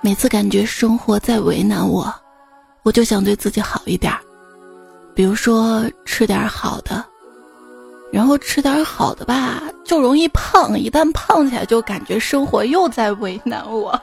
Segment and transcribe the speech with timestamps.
[0.00, 2.14] 每次感觉生活在为难我，
[2.82, 4.12] 我就想对自己好一点，
[5.14, 7.04] 比如说吃点好的，
[8.12, 14.00] 然后吃点好的吧，就容易胖，一旦胖起来，就感觉生活又在为难我，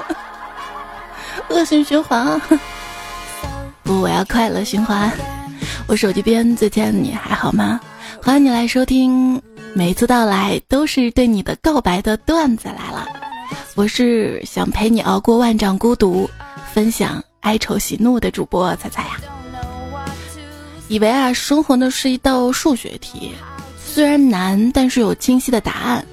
[1.48, 2.40] 恶性循环！
[3.82, 5.10] 不，我要快乐循环。
[5.86, 7.80] 我手机边最亲爱的你还好吗？
[8.22, 9.40] 欢迎你来收听，
[9.74, 13.06] 每次到来都是对你的告白的段子来了。
[13.74, 16.28] 我是想陪你熬过万丈孤独，
[16.72, 19.16] 分享哀愁喜怒的主播彩彩呀。
[20.88, 23.32] 以为啊，生活呢是一道数学题，
[23.82, 26.04] 虽然难，但是有清晰的答案。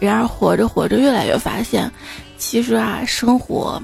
[0.00, 1.90] 然而活着活着，越来越发现，
[2.36, 3.80] 其实啊，生活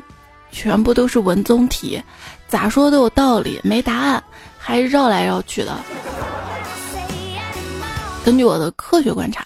[0.53, 2.03] 全部都是文综题，
[2.47, 4.23] 咋说都有道理，没答案，
[4.59, 5.77] 还绕来绕去的。
[8.25, 9.45] 根据我的科学观察，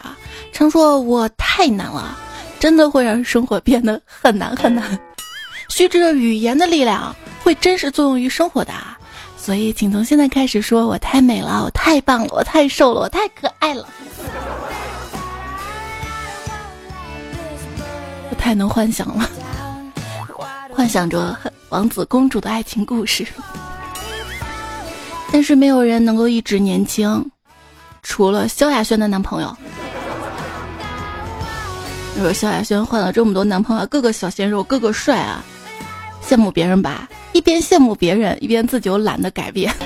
[0.53, 2.19] 常说我太难了。
[2.59, 4.99] 真的会让生活变得很难很难。
[5.71, 8.73] 须知语言的力量会真实作用于生活的，
[9.37, 13.87] 所以请从现在开始说：“我太美了，我太棒了，我太瘦了，我太可爱了，
[18.31, 19.29] 我太能幻想了，
[20.73, 21.37] 幻想着
[21.69, 23.27] 王子公主的爱情故事。”
[25.31, 27.31] 但是没有人能够一直年轻，
[28.03, 29.57] 除了萧亚轩的男朋友。
[32.23, 35.43] 说萧亚轩换了这么多男朋友，个个小鲜肉，个个帅啊，
[36.23, 37.09] 羡慕别人吧？
[37.33, 39.73] 一边羡慕别人，一边自己又懒得改变。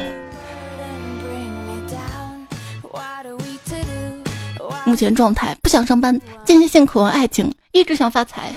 [4.85, 8.53] 目前状态不想上班，间歇性渴望爱情，一直想发财。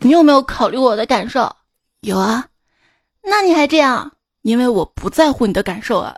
[0.00, 1.50] 你有没有考虑我的感受？
[2.00, 2.44] 有啊，
[3.22, 4.12] 那你还这样？
[4.42, 6.14] 因为我不在乎你的感受啊。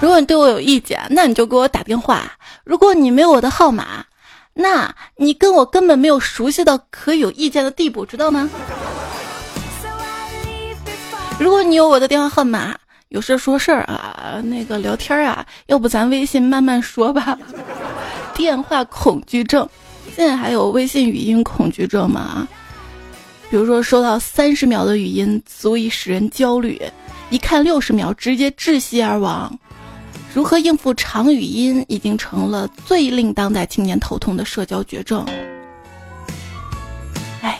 [0.00, 2.32] 如果你对我有意见，那你就给我打电话。
[2.64, 4.04] 如果你没有我的号码，
[4.54, 8.48] 那你跟我根本没有熟悉到可以有意见的地步，知道吗？
[11.38, 12.76] 如果你有我的电话号码，
[13.08, 17.36] 有事说事儿啊，那个聊天啊，要不咱微信慢慢说吧。
[18.34, 19.68] 电话恐惧症，
[20.14, 22.46] 现在还有微信语音恐惧症吗？
[23.50, 26.76] 比如说收到三十秒的语音，足以使人焦虑；
[27.30, 29.58] 一看六十秒，直接窒息而亡。
[30.38, 35.26] 如何应付长语音已经成了最令当代青年头痛的社交绝症。
[37.42, 37.58] 哎，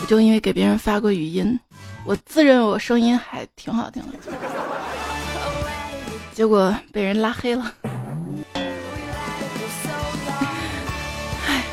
[0.00, 1.58] 我就因为给别人发过语音，
[2.04, 4.10] 我自认为我声音还挺好听的，
[6.32, 7.74] 结果被人拉黑了。
[11.48, 11.64] 哎，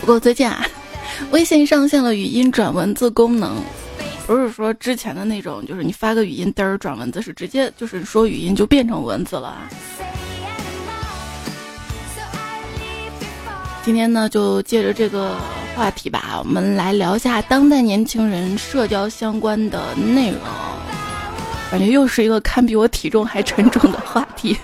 [0.00, 0.66] 不过最近啊，
[1.30, 3.62] 微信上线了语音转文字功能。
[4.26, 9.56] 不是说之前的那种，就是你发个语音嘚儿转文字，是直接就是说语音就变成文字了。
[13.84, 15.36] 今天呢，就借着这个
[15.76, 20.40] 话题吧，我们来聊一下当代年轻人社交相关的内容。
[21.70, 24.56] 感觉又是一个堪比我体重还沉重的话题。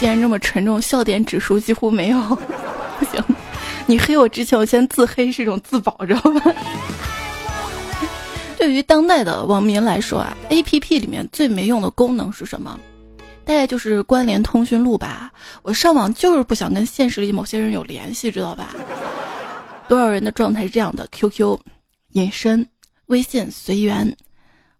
[0.00, 2.18] 既然这么沉重，笑点指数几乎没有，
[2.98, 3.22] 不行。
[3.86, 6.52] 你黑我之前，我先自黑是一种自保，知道吧？
[8.58, 12.78] 对于当代的网民来说啊，A P P 里面最没用的功能是什么？
[13.44, 15.30] 大概就是关联通讯录吧。
[15.62, 18.74] 我上网就是不想跟现实里某些人有联系，知道吧？
[19.86, 21.60] 多少人的状态是这样的：Q Q
[22.14, 22.66] 隐身，
[23.06, 24.16] 微信随缘，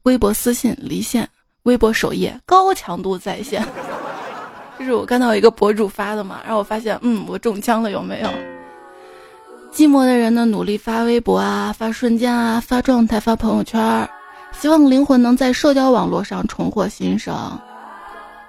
[0.02, 1.28] 微博私信离线，
[1.62, 3.64] 微博首页高强度在线。
[4.78, 8.55] 这是我看到一个博主发的嘛，然后我发现，嗯，我中枪了，有没有？
[9.76, 14.08] 寂寞的人呢，努力发微博啊，发瞬间啊，发状态，发朋友圈，
[14.58, 17.36] 希望灵魂能在社交网络上重获新生。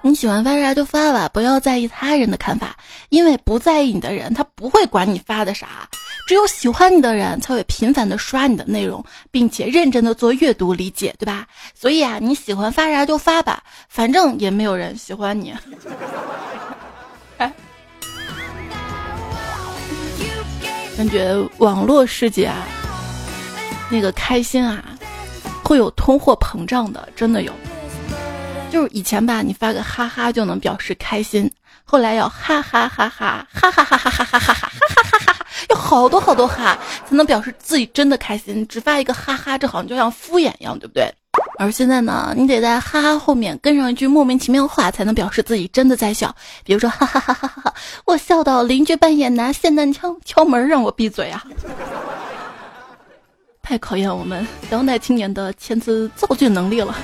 [0.00, 2.74] 你喜欢发啥就发吧，不要在意他人的看法，
[3.10, 5.86] 因为不在意你的人，他不会管你发的啥。
[6.26, 11.46] 只有喜欢你的人才会频繁的刷你的内容，并且认真的做阅读理解，对吧？
[11.74, 15.52] 所以啊，你喜欢发啥就发吧，反正也没有人喜欢你。
[20.98, 22.66] 感觉网络世界啊，
[23.88, 24.84] 那个开心啊，
[25.62, 27.52] 会有通货膨胀的，真的有。
[28.68, 31.48] 就是以前吧，你发个哈哈就能表示开心，
[31.84, 36.76] 后来要哈哈哈哈哈哈哈哈哈哈哈哈哈哈哈哈，要好多好多哈
[37.08, 38.66] 才能表示自己真的开心。
[38.66, 41.08] 只发一个哈哈，这好像就像敷衍一样，对不对？
[41.58, 46.34] 而现在呢，你得在哈哈后面跟上一句莫名其妙的话，才能表示自己真的在笑。
[46.64, 51.44] 比如说，哈哈哈哈哈哈，我笑到邻居半夜拿霰弹枪敲门让我闭嘴啊！
[53.60, 56.94] 太考验我们当代青年的遣词造句能力了。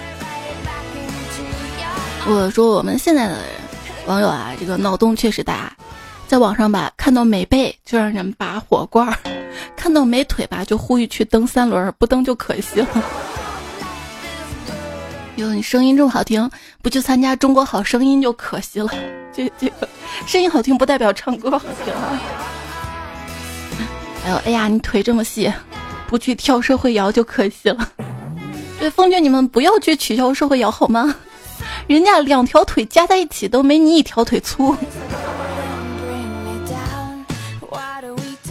[2.27, 3.39] 我说我们现在的
[4.07, 5.77] 网友啊，这个脑洞确实大，
[6.29, 9.17] 在网上吧，看到美背就让人拔火罐儿，
[9.77, 12.87] 看到美腿吧就呼吁去蹬三轮，不蹬就可惜了。
[15.37, 16.49] 哟，你声音这么好听，
[16.81, 18.89] 不去参加中国好声音就可惜了。
[19.33, 19.89] 这这个
[20.27, 22.21] 声音好听不代表唱歌好听啊。
[24.23, 25.53] 还有，哎呀，你腿这么细，
[26.07, 27.91] 不去跳社会摇就可惜了。
[28.79, 31.15] 对，奉劝你们不要去取消社会摇好吗？
[31.89, 34.77] 人家两条腿加在一起都没你一条腿粗。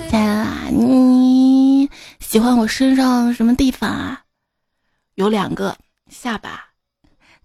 [0.09, 1.89] 亲爱的，你
[2.19, 4.21] 喜欢我身上什么地方啊？
[5.15, 5.77] 有两个，
[6.09, 6.72] 下巴。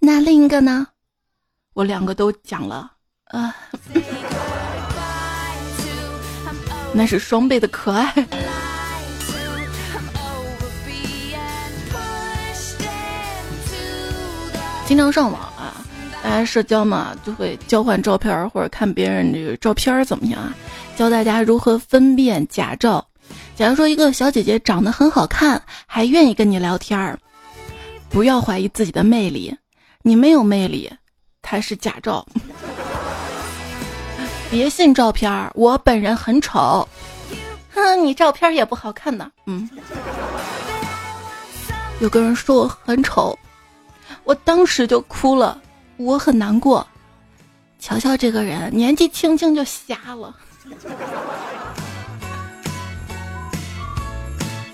[0.01, 0.87] 那另一个呢？
[1.75, 2.93] 我两个都讲了，
[3.25, 3.55] 啊，
[6.93, 8.13] 那是双倍的可爱。
[14.87, 15.85] 经常上网啊，
[16.23, 20.55] 大家社交嘛，就会交换照片或者看别人这个照片怎么样啊？
[20.97, 23.07] 教大家如何分辨假照。
[23.55, 27.19] 假如说一个小姐姐长得很好看，还愿意跟你聊天儿，
[28.09, 29.55] 不要怀疑自己的魅力。
[30.09, 30.91] 你没有魅力，
[31.43, 32.27] 他是假照。
[34.51, 36.89] 别信照片我本人很丑。
[37.75, 39.31] 哼，你照片也不好看呢。
[39.45, 39.69] 嗯。
[42.01, 43.39] 有个人说我很丑，
[44.25, 45.61] 我当时就哭了，
[45.99, 46.87] 我很难过。
[47.79, 50.35] 瞧瞧这个人，年纪轻轻就瞎了。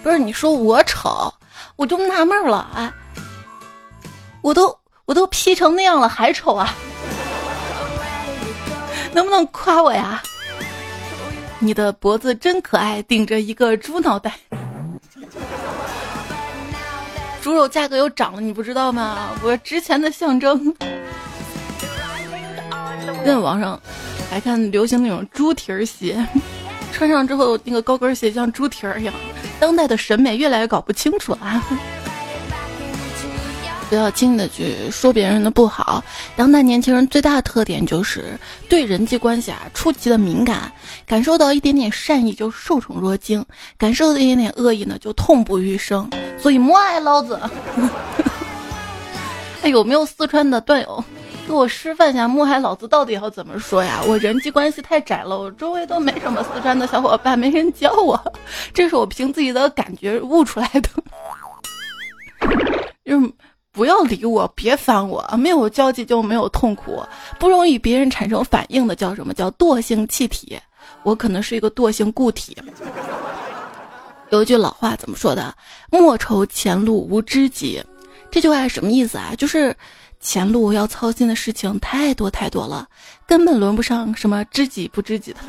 [0.00, 1.34] 不是你说我丑，
[1.74, 2.92] 我就纳闷了哎，
[4.40, 4.78] 我都。
[5.06, 6.74] 我都 P 成那样了，还丑啊？
[9.12, 10.22] 能不能夸我呀？
[11.58, 14.34] 你的脖子真可爱，顶着一个猪脑袋。
[17.40, 19.30] 猪肉价格又涨了，你不知道吗？
[19.42, 20.74] 我值钱的象征。
[23.24, 23.80] 在网上
[24.30, 26.26] 还看流行那种猪蹄儿鞋，
[26.92, 29.14] 穿上之后那个高跟鞋像猪蹄儿一样。
[29.60, 31.62] 当代的审美越来越搞不清楚啊。
[33.88, 36.02] 不要轻易的去说别人的不好。
[36.36, 38.38] 当代年轻人最大的特点就是
[38.68, 40.72] 对人际关系啊出奇的敏感，
[41.06, 43.44] 感受到一点点善意就受宠若惊，
[43.78, 46.10] 感受到一点点恶意呢就痛不欲生。
[46.38, 47.38] 所以默哀老子。
[49.62, 51.02] 哎，有没有四川的段友
[51.46, 54.00] 给我示范一下默哀老子到底要怎么说呀？
[54.06, 58.20] 我人际关系太窄了，我周围都没什么四川的小伙伴，没人教我，
[58.74, 60.88] 这是我凭自己的感觉悟出来的。
[63.06, 63.32] 就是。
[63.74, 67.02] 不要理我，别烦我，没有交集就没有痛苦，
[67.40, 70.56] 不容易别人产生反应的叫什么叫惰性气体？
[71.02, 72.56] 我可能是一个惰性固体。
[74.30, 75.52] 有一句老话怎么说的？
[75.90, 77.82] 莫愁前路无知己。
[78.30, 79.34] 这句话是什么意思啊？
[79.36, 79.74] 就是
[80.20, 82.86] 前路要操心的事情太多太多了，
[83.26, 85.40] 根本轮不上什么知己不知己的。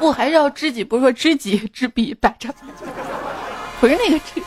[0.00, 2.48] 我还是要知己，不是说知己知彼，摆着，
[3.80, 4.42] 不是那个知。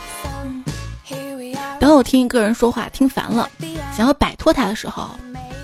[1.82, 3.50] 当我听一个人说话听烦了，
[3.92, 5.10] 想要摆脱他的时候，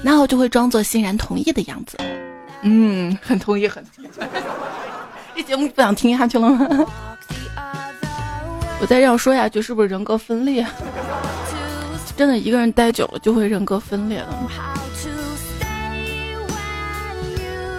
[0.03, 1.97] 那我就会装作欣然同意的样子。
[2.63, 4.09] 嗯，很同意，很同意。
[5.37, 6.67] 这节目不想听下去了吗？
[8.81, 10.67] 我再这样说下去，是不是人格分裂？
[12.19, 14.37] 真的，一个人待久了就会人格分裂了。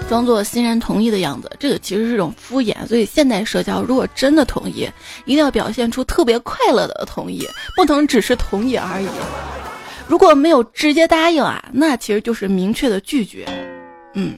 [0.09, 2.75] 装作欣然同意的样子，这个其实是一种敷衍。
[2.87, 4.89] 所以现代社交，如果真的同意，
[5.25, 9.07] 一定要表现出特别快乐的同意，不能只是同意而已。
[10.07, 13.47] 如果没有直接答应啊，那其实就是明确的拒绝。
[14.15, 14.35] 嗯，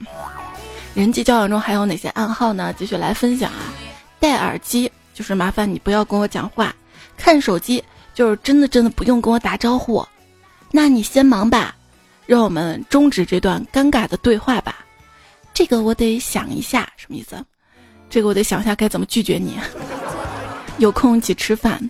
[0.92, 2.74] 人际交往中还有哪些暗号呢？
[2.76, 3.72] 继续来分享啊。
[4.20, 6.74] 戴耳机就是麻烦你不要跟我讲话，
[7.16, 10.06] 看手机就是真的真的不用跟我打招呼。
[10.70, 11.74] 那你先忙吧，
[12.26, 14.76] 让我们终止这段尴尬的对话吧。
[15.54, 17.36] 这个我得想一下，什么意思？
[18.08, 19.56] 这个我得想一下该怎么拒绝你。
[20.78, 21.80] 有空一起吃饭。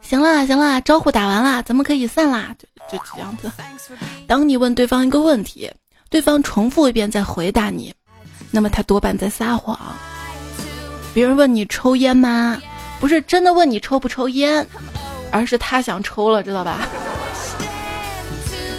[0.00, 2.54] 行了行了，招呼打完啦，咱们可以散啦。
[2.58, 3.50] 就就这样子。
[4.26, 5.70] 当你问对方一个问题，
[6.10, 7.94] 对方重复一遍再回答你，
[8.50, 9.78] 那么他多半在撒谎。
[11.14, 12.60] 别人问你抽烟吗？
[13.00, 14.66] 不是真的问你抽不抽烟，
[15.30, 16.86] 而是他想抽了，知道吧？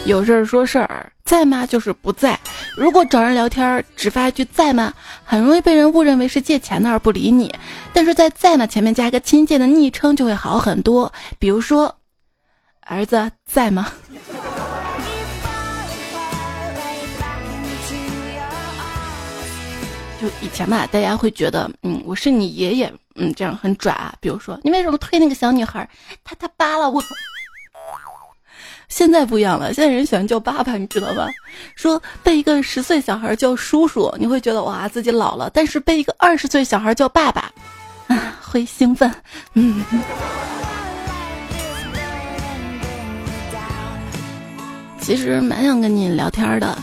[0.06, 1.66] 有事儿说事儿，在吗？
[1.66, 2.38] 就是不在。
[2.76, 4.94] 如果找人聊天只发一句在吗，
[5.24, 7.54] 很容易被人误认为是借钱的而不理你。
[7.94, 11.96] 但是在在吗前面加一个亲切的昵称就会好很多，比如说，
[12.82, 13.94] 儿子在吗？
[20.22, 24.14] 就以前吧，大家会觉得，嗯，我是你爷爷，嗯，这样很拽啊。
[24.20, 25.90] 比如说，你为什么推那个小女孩？
[26.26, 27.02] 她她扒了我。
[28.94, 31.28] 现在不一样了，现在人喜欢叫爸爸， 你知道吧？
[31.76, 37.52] 说被一个十岁小孩叫叔叔，你会觉得哇自己老了；但是被一个二十岁小孩叫爸爸，
[38.06, 39.12] 啊，会兴奋。
[39.56, 39.84] 嗯。
[45.02, 46.78] 其实蛮想跟你聊天的，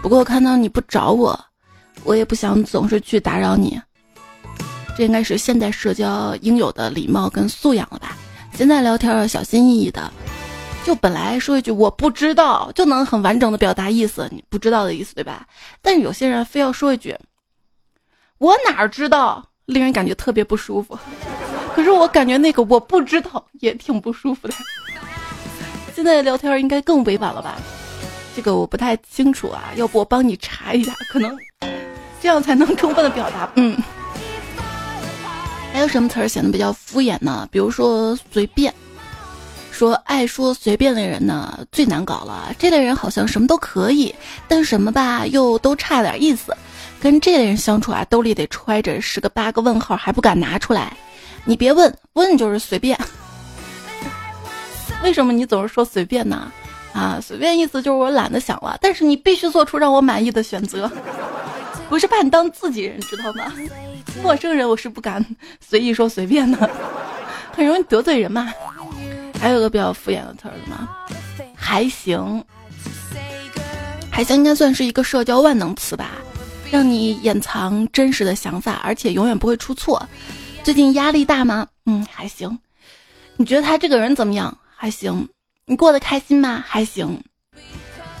[0.00, 1.38] 不过看到你不找我，
[2.04, 3.76] 我也不想总是去打扰你。
[4.96, 8.16] 这应该是现代社交应有的礼貌跟素养了吧？
[8.54, 10.08] 现在聊天要小心翼翼的。
[10.84, 15.46] 就本来说一句我不知道就能很完整的表达意思，你不知道的意思对吧？
[15.82, 17.16] 但是有些人非要说一句
[18.38, 20.98] 我哪知道，令人感觉特别不舒服。
[21.76, 24.54] 可是我感觉那个我不知道也挺不舒服的。
[25.94, 27.56] 现在聊天应该更委婉了吧？
[28.34, 31.36] 这个我不太清楚啊，要不我帮你查一下，可能
[32.20, 33.50] 这样才能充分的表达。
[33.56, 33.76] 嗯，
[35.72, 37.46] 还有什么词儿显得比较敷衍呢？
[37.52, 38.74] 比如说随便。
[39.80, 44.14] 说爱说随便的人呢最难搞了，这类人好像什么都可以，
[44.46, 46.54] 但什么吧又都差点意思。
[47.00, 50.94] 跟这类人相处啊，兜里得揣着十个八个问号，还不敢拿出来。
[51.46, 52.94] 你别问问就是随便。
[55.02, 56.52] 为什么你总是说随便呢？
[56.92, 60.92] 啊，随便意思就是我懒得想了，但是你必须做出让我满意的选择，
[61.88, 63.50] 不是把你当自己人，知道吗？
[64.22, 65.24] 陌生人我是不敢
[65.58, 66.68] 随意说随便的，
[67.56, 68.52] 很容易得罪人嘛。
[69.40, 70.88] 还有个比较敷衍的词儿吗？
[71.54, 72.44] 还行，
[74.10, 76.18] 还行，应该算是一个社交万能词吧，
[76.70, 80.06] 让你掩藏真实的想法，而且永远不会出错。
[80.62, 81.66] 最近压力大吗？
[81.86, 82.58] 嗯，还行。
[83.36, 84.56] 你觉得他这个人怎么样？
[84.76, 85.26] 还行。
[85.64, 86.62] 你过得开心吗？
[86.66, 87.22] 还行。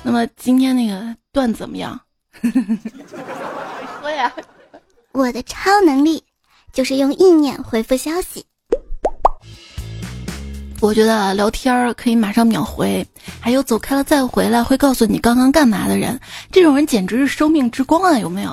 [0.02, 2.00] 那么今天那个段怎么样？
[4.00, 4.32] 说呀。
[5.12, 6.22] 我的超能力
[6.72, 8.46] 就是用意念回复消息。
[10.80, 13.06] 我觉得聊天儿可以马上秒回，
[13.38, 16.18] 还有走开了再回来会告诉你刚刚干嘛的人，
[16.50, 18.18] 这种人简直是生命之光啊！
[18.18, 18.50] 有没有？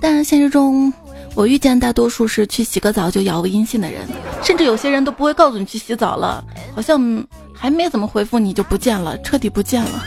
[0.00, 0.92] 但现实中，
[1.34, 4.06] 我遇见大多数是去洗个澡就杳无音信的人，
[4.44, 10.04] 甚至有些人都不会告诉你去洗澡了，好像还没怎么回复你就不见了，彻底不见了。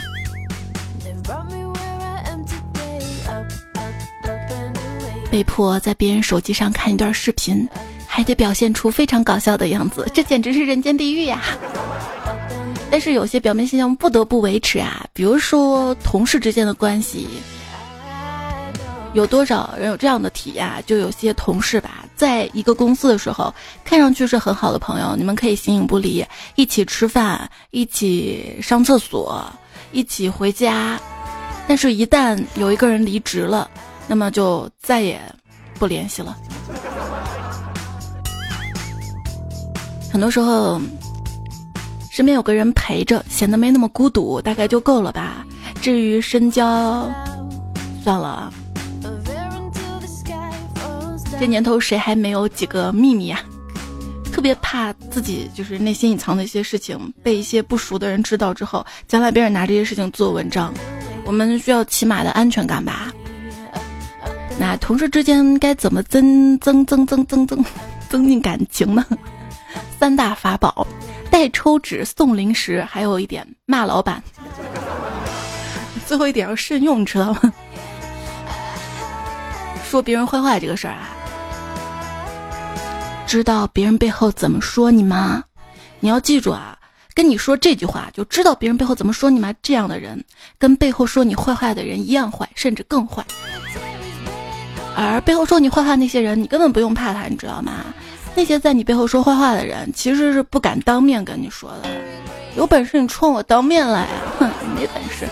[5.30, 7.68] 被迫在别人手机上看一段视频。
[8.18, 11.40] 还得表现出非常搞笑的样子，这简直是人间地狱呀！
[12.90, 17.28] 但是有些表面现象不得不维持啊，比如说同事之间的关系，
[19.14, 20.68] 有多少人有这样的体验？
[20.88, 23.54] 就有些同事吧，在一个公司的时候，
[23.86, 29.46] 看上去是很好的朋友，你们可以形影不离，一起吃饭，一起上厕所，
[29.92, 31.00] 一起回家。
[31.68, 33.70] 但是，一旦有一个人离职了，
[34.08, 35.22] 那么就再也
[35.78, 36.36] 不联系了。
[40.18, 40.82] 很多时候，
[42.10, 45.46] 身边有个人陪着，显得没那么孤独，大概就够了吧。
[45.80, 47.08] 至于深交，
[48.04, 48.52] 算了。
[51.40, 53.40] 这年头谁还没有几个秘密啊？
[54.34, 60.74] 特别怕自己就是内心隐藏的一些事情被一些不熟的人知道之后，将来别人拿这些事情做文章。
[61.26, 63.14] 我们需要起码的安全感吧？
[64.58, 67.64] 那同事之间该怎么增增增增增增
[68.10, 69.06] 增进感情呢？
[70.00, 70.86] 三大法宝：
[71.32, 74.22] 带抽纸、送零食，还有一点骂老板。
[76.06, 77.54] 最后一点要慎用，你知道吗？
[79.89, 81.10] 说别人坏话这个事儿啊，
[83.25, 85.44] 知道别人背后怎么说你吗？
[86.00, 86.77] 你要记住啊，
[87.16, 89.54] 跟你说这句话就知道别人背后怎么说你吗？
[89.63, 90.24] 这样的人
[90.60, 93.25] 跟背后说你坏话的人一样坏，甚至更坏。
[94.96, 97.86] 而背后说你坏话那些人，你根本不用怕他，你知道吗？
[98.38, 101.89] 那些在你背后说坏话的人，其实是不敢当面跟你说的。
[102.56, 104.08] 有本事你冲我当面来啊！
[104.38, 105.27] 哼，没本事。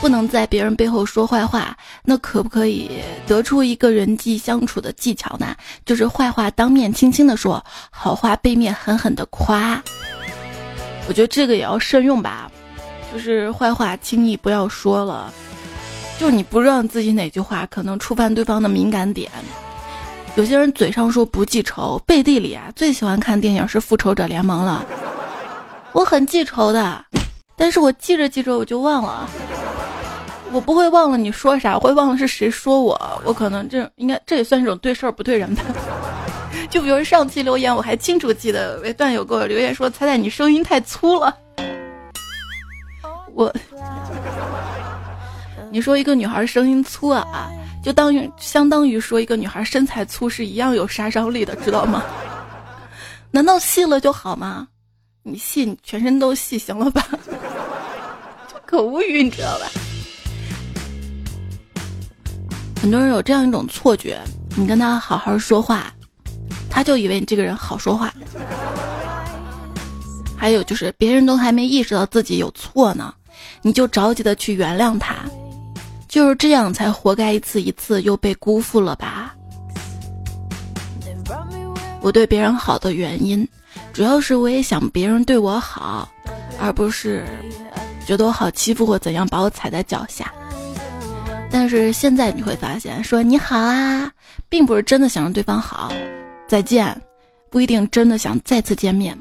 [0.00, 2.90] 不能在别人背后说坏话，那可不可以
[3.26, 5.54] 得出一个人际相处的技巧呢？
[5.84, 9.82] 就是坏话当面轻轻的说，好话背面狠狠的夸。
[11.06, 12.50] 我觉得这个也要慎用吧，
[13.12, 15.30] 就是坏话轻易不要说了，
[16.18, 19.30] 就你不知道自己哪句话可能触犯对方的敏感点。
[20.38, 24.86] 有些人嘴上说不记仇，背地里啊最喜欢看电影是《复仇者联盟》了。
[25.90, 27.04] 我很记仇的，
[27.56, 29.28] 但是我记着记着我就忘了。
[30.52, 33.20] 我不会忘了你说啥，我会忘了是谁说我。
[33.24, 35.62] 我可能这应该这也算是种对事儿不对人吧。
[36.70, 41.36] 就比如上期留言，我还清楚记得，为段友给我留言说：“猜猜你声音太粗了。”
[43.34, 43.52] 我，
[45.72, 47.26] 你说一个女孩声音粗啊？
[47.82, 52.02] 就当于相当于说一个女孩身材粗是一样有杀伤力的，知道吗？
[53.30, 54.68] 难道细了就好吗？
[55.22, 57.06] 你细，你全身都细，行了吧？
[58.66, 59.66] 可无语，你知道吧？
[62.80, 64.20] 很多人有这样一种错觉，
[64.56, 65.92] 你跟他好好说话，
[66.70, 68.12] 他就以为你这个人好说话。
[70.36, 73.12] 还有就是，别人都还没意识到自己有错呢，
[73.62, 75.16] 你就着急的去原谅他，
[76.08, 79.34] 就是这样才活该一次一次又被辜负了吧？
[82.00, 83.46] 我对别人好的原因，
[83.92, 86.08] 主要是我也想别人对我好，
[86.58, 87.24] 而不是
[88.06, 90.32] 觉得我好欺负或怎样把我踩在脚下。
[91.50, 94.10] 但是现在你会发现，说你好啊，
[94.48, 95.92] 并不是真的想让对方好，
[96.46, 96.98] 再见，
[97.50, 99.18] 不一定真的想再次见面。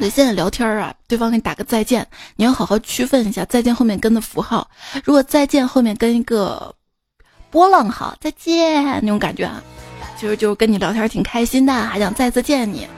[0.00, 4.66] 所以现在聊天啊，对方给你打个再见，你要好好区分一下再见后面跟的符号。
[5.04, 6.74] 如果再见后面跟一个
[7.50, 9.62] 波浪号，再见那种感觉啊，
[10.18, 12.88] 其实就是跟你聊天挺开心的，还想再次见你。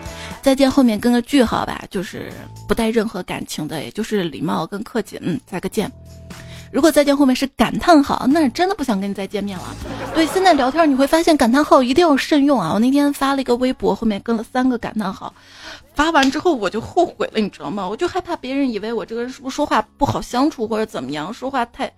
[0.42, 2.32] 再见后面跟个句号吧，就是
[2.68, 5.90] 不带任何感情的，也就是礼貌跟客气，嗯，再个见。
[6.72, 9.64] 如果再见后面是感叹号，那是真的不想跟你再见面了。
[10.14, 12.72] 对，现在聊天你会发现感叹号一定要慎用啊！
[12.72, 15.34] 我那天发了一个微博，后面跟了三个感叹号，
[15.94, 17.86] 发完之后我就后悔了，你知道吗？
[17.86, 21.92] 我就害怕别人以为我这个人是不是说话不好相处或者怎么样，说话太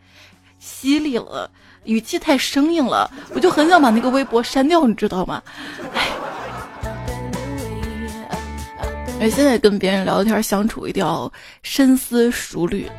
[0.58, 1.48] 犀利了，
[1.84, 5.40] 语气太生硬了，我就很想把那个微博删掉，你知道吗？
[5.94, 6.08] 哎，
[9.22, 12.90] 而现在跟别人聊天相处一定要深思熟虑。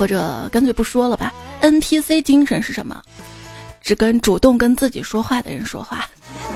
[0.00, 1.30] 或者干脆不说了吧。
[1.60, 3.02] NPC 精神是什么？
[3.82, 6.06] 只跟主动跟自己说话的人说话。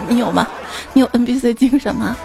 [0.08, 0.48] 你有吗？
[0.94, 2.16] 你有 NPC 精神吗？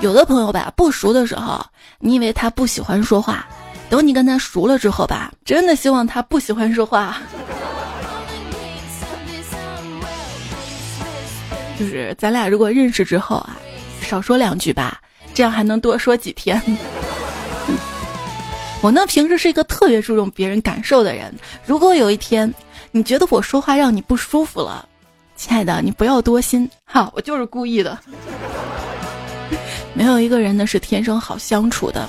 [0.00, 1.62] 有的朋友吧，不熟的时候，
[1.98, 3.46] 你以为他不喜欢说话，
[3.90, 7.18] 等你跟他熟了之后吧，真的希望他不喜欢说话。
[11.78, 13.58] 就是咱俩如果认识之后啊，
[14.00, 14.98] 少说两句吧，
[15.34, 16.58] 这样还能多说几天。
[18.86, 21.34] 我呢，平时是一个特别注重别人感受的人。
[21.64, 22.54] 如果有一天
[22.92, 24.88] 你觉得我说话让你不舒服了，
[25.34, 27.98] 亲爱的，你不要多心哈，我就是故意的。
[29.92, 32.08] 没有一个人呢是天生好相处的，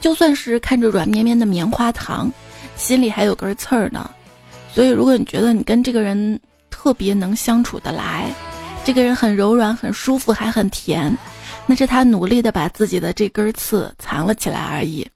[0.00, 2.28] 就算是看着软绵绵的棉花糖，
[2.76, 4.10] 心里还有根刺儿呢。
[4.74, 8.26] 所以，如果你觉得你跟这个人特别能相处得来，
[8.84, 11.16] 这个人很柔软、很舒服，还很甜，
[11.66, 15.06] 那是他努力的把自己的这根刺藏了起来而已。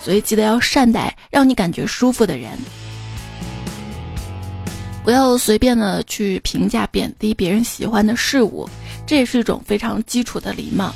[0.00, 2.58] 所以记得要善待让你感觉舒服的人，
[5.04, 8.68] 不要随便的去评价贬低别人喜欢的事物，
[9.06, 10.92] 这也是一种非常基础的礼貌。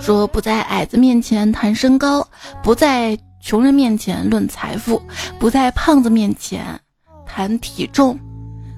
[0.00, 2.26] 说不在矮子面前谈身高，
[2.62, 5.02] 不在穷人面前论财富，
[5.38, 6.78] 不在胖子面前
[7.26, 8.18] 谈体重，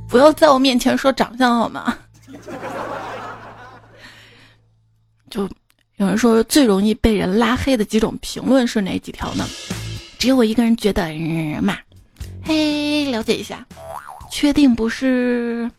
[0.09, 1.97] 不要在我面前说长相好吗？
[5.31, 5.49] 就。
[5.97, 9.47] 有人说最容易被人拉黑的几种评论是哪几条呢？
[10.19, 11.09] 只有我一个人觉得
[11.63, 11.75] 骂。
[12.45, 13.67] 嘿，了解一下，
[14.31, 15.71] 确定不是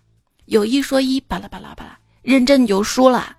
[0.45, 3.35] 有一说一，巴拉巴拉巴拉，认真你就输了，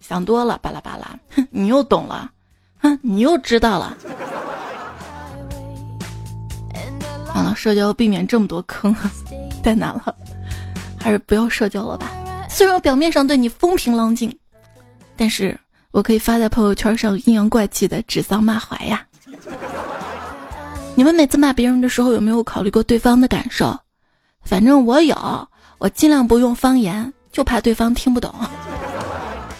[0.00, 2.28] 想多了，巴拉巴拉，哼，你又懂了，
[2.78, 3.96] 哼，你又知道了。
[7.36, 8.92] 完了，社交避免这么多坑，
[9.62, 10.12] 太难了，
[10.98, 12.10] 还是不要社交了吧。
[12.50, 14.36] 虽然我表面上对你风平浪静，
[15.16, 15.56] 但是。
[15.96, 19.02] 我可以发在朋友圈上阴阳怪气的指桑骂槐呀！
[20.94, 23.74] 你们每次骂别人的时候有没有考虑过对方的感受？
[24.44, 28.30] 反正我有，我尽量不用方言，就怕对方听不懂。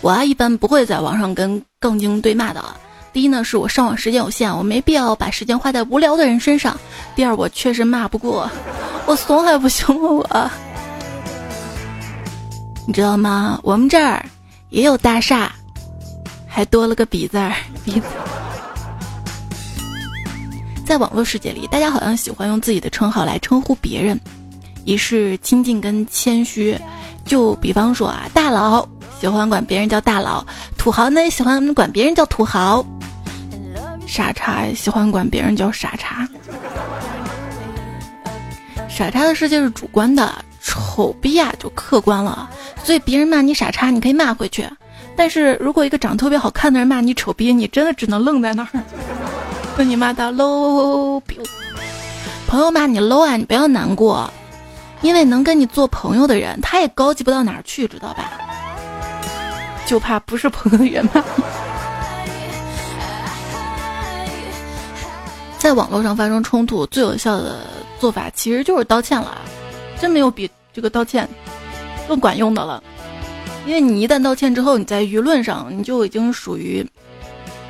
[0.03, 2.63] 我啊一般不会在网上跟杠精对骂的。
[3.15, 6.79] 第一呢，是我上网时间有限，我没必要把时间花在无聊的人身上。
[7.15, 8.51] 第二，我确实骂不过，
[9.07, 10.11] 我怂还不行吗？
[10.11, 10.51] 我，
[12.87, 13.59] 你知道吗？
[13.63, 14.23] 我们这儿
[14.69, 15.51] 也有大厦。
[16.57, 17.53] 还多了个比字儿，
[17.85, 18.01] 比。
[20.87, 24.19] 在网络世界里，大家好像喜欢用自己的称号来称呼别人，
[24.87, 26.75] 以示亲近跟谦虚。
[27.27, 28.89] 就比方说啊，大佬
[29.21, 30.43] 喜欢管别人叫大佬，
[30.79, 32.83] 土豪呢喜欢管别人叫土豪，
[34.07, 36.27] 傻叉喜欢管别人叫傻叉。
[38.89, 42.49] 傻叉的世界是主观的，丑逼啊就客观了，
[42.83, 44.67] 所以别人骂你傻叉，你可以骂回去。
[45.17, 48.69] 但是如果一个长得特别好看的人骂你丑逼，你真的只能愣在那儿，
[49.77, 51.23] 被你骂到 low。
[52.47, 54.31] 朋友骂你 low 啊，你不要难过，
[55.01, 58.31] 因为能跟你做朋友的人，他也高级不到哪儿去，知道吧？
[59.87, 61.23] 就怕不是朋友的人骂。
[65.59, 67.61] 在网络上发生冲突，最有效的
[67.99, 69.39] 做法其实就是道歉了，
[70.01, 71.29] 真没有比这个道歉
[72.07, 72.83] 更管用的了。
[73.67, 76.89] 因为你一旦道歉之后，你在舆论上你就已经属于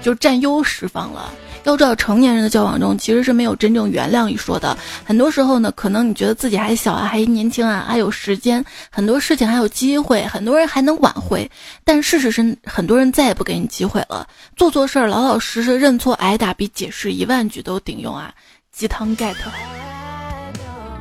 [0.03, 1.33] 就占优势方了。
[1.65, 4.79] 要知道，成年人的交往中其实是没有真正原谅一说的。
[5.05, 11.51] 很多时候呢，可能你觉得自己还小啊，还年轻啊，还有时间，很多事情还有机会，很多人还能挽回。
[11.83, 14.25] 但事实是，很多人再也不给你机会了。
[14.55, 18.33] 做错事儿，老老实实认错，挨打比解释一万句都顶用啊！
[18.71, 19.35] 鸡汤 get。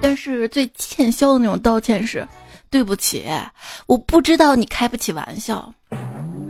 [0.01, 2.27] 但是最欠削的那种道歉是，
[2.75, 3.23] 对不起，
[3.85, 5.73] 我不知道你开不起玩笑。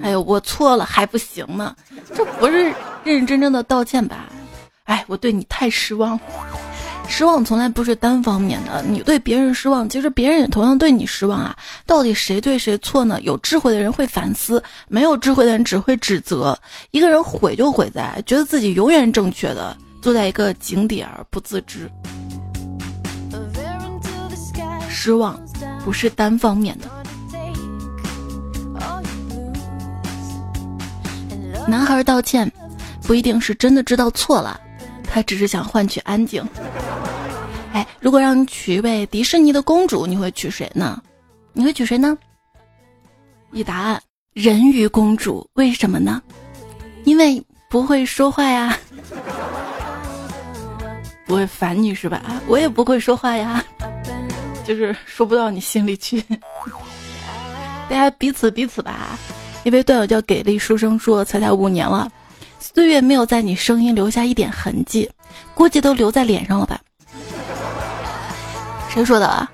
[0.01, 1.75] 哎呦我错了还不行吗？
[2.15, 4.25] 这不是认认真真的道歉吧？
[4.85, 6.19] 哎，我对你太失望。
[7.07, 11.55] 失望从来不是单方面的，你对别人失望，其实别人也同样对你失望啊。
[11.85, 13.21] 到底谁对谁错呢？
[13.21, 16.57] 有智慧的人会反思，没有智慧的人只会指责。
[16.89, 21.87] 一个人毁就毁在觉得自己永远正确的，坐在一个井底而不自知。
[24.89, 25.39] 失望
[25.85, 26.89] 不是单方面的。
[31.67, 32.51] 男孩道歉，
[33.03, 34.59] 不一定是真的知道错了，
[35.03, 36.43] 他只是想换取安静。
[37.71, 41.01] 哎，如果让你娶一位迪士尼的公主，你会娶谁呢？
[41.53, 42.17] 你会娶谁呢？
[43.51, 44.01] 一答案：
[44.33, 45.47] 人鱼公主。
[45.53, 46.21] 为什么呢？
[47.03, 48.75] 因为不会说话呀，
[51.27, 52.41] 不会烦你是吧？
[52.47, 53.63] 我也不会说话呀，
[54.65, 56.23] 就是说不到你心里去。
[57.87, 59.17] 大家彼此彼此吧。
[59.63, 62.11] 一位段友叫给力书生说：“才才五年了，
[62.59, 65.09] 岁月没有在你声音留下一点痕迹，
[65.53, 66.79] 估计都留在脸上了吧？”
[68.89, 69.49] 谁说的啊？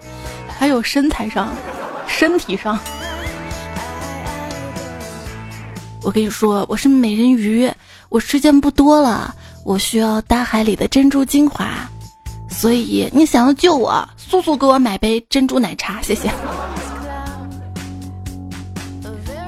[0.57, 1.53] 还有身材上、
[2.07, 2.79] 身体上。
[6.03, 7.71] 我跟你说，我是美人鱼，
[8.09, 11.89] 我时间不多了，我需要大海里的珍珠精华，
[12.51, 16.29] 所以你想要救我，速速给我买杯珍珠奶茶，谢谢。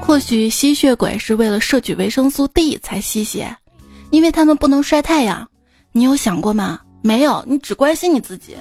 [0.00, 3.56] 或许吸血鬼是为了摄取维生素 D 才吸血，
[4.10, 5.48] 因为他们不能晒太阳。
[5.92, 6.80] 你有想过吗？
[7.02, 8.56] 没有，你只关心你自己。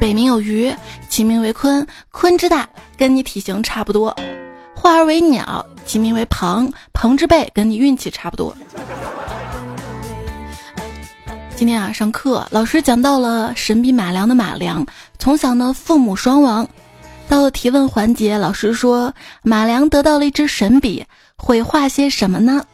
[0.00, 0.74] 北冥有鱼，
[1.08, 4.12] 其名为鲲，鲲之大，跟你体型差不多；
[4.74, 8.56] 化而为鸟，其名为鹏，鹏之背，跟你运气差不多。
[11.62, 14.84] 今天啊，上课老师讲到了神笔马良的马良，
[15.20, 16.68] 从小呢父母双亡。
[17.28, 22.64] 到了提问环节，老师说马良得到了一支神笔，会画些什么呢？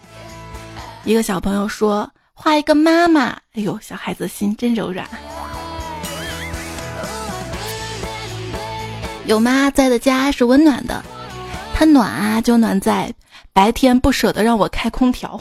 [1.05, 3.25] 一个小朋友说画一个妈妈。
[3.53, 5.07] 哎呦，小孩子心真柔软。
[9.27, 11.05] 有妈在的家是温暖的，
[11.75, 13.13] 它暖啊就暖在
[13.53, 15.39] 白天不舍得让我开空调。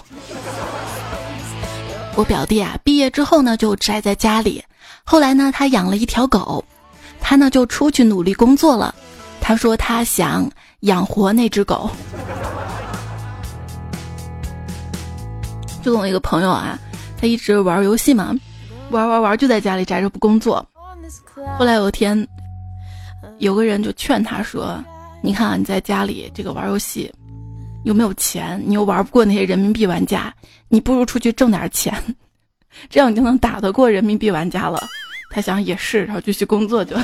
[2.17, 4.63] 我表弟啊，毕业之后呢就宅在家里，
[5.03, 6.65] 后来呢他养了一条狗，
[7.21, 8.95] 他呢就出去努力工作了。
[9.39, 10.49] 他说他想
[10.79, 11.87] 养活那只狗。
[15.83, 16.79] 就我一个朋友啊，
[17.21, 18.33] 他一直玩游戏嘛，
[18.89, 20.67] 玩玩玩就在家里宅着不工作。
[21.59, 22.27] 后来有一天，
[23.37, 24.83] 有个人就劝他说
[25.21, 27.13] ：“你看啊，你在家里这个玩游戏，
[27.83, 30.33] 又没有钱，你又玩不过那些人民币玩家，
[30.67, 31.93] 你不如出去挣点钱，
[32.89, 34.81] 这样你就能打得过人民币玩家了。”
[35.29, 36.95] 他想也是，然后继续工作就。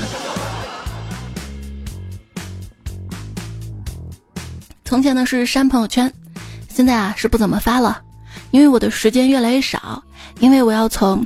[4.86, 6.12] 从前呢是删朋友圈，
[6.70, 8.02] 现在啊是不怎么发了，
[8.52, 10.02] 因为我的时间越来越少，
[10.40, 11.26] 因为我要从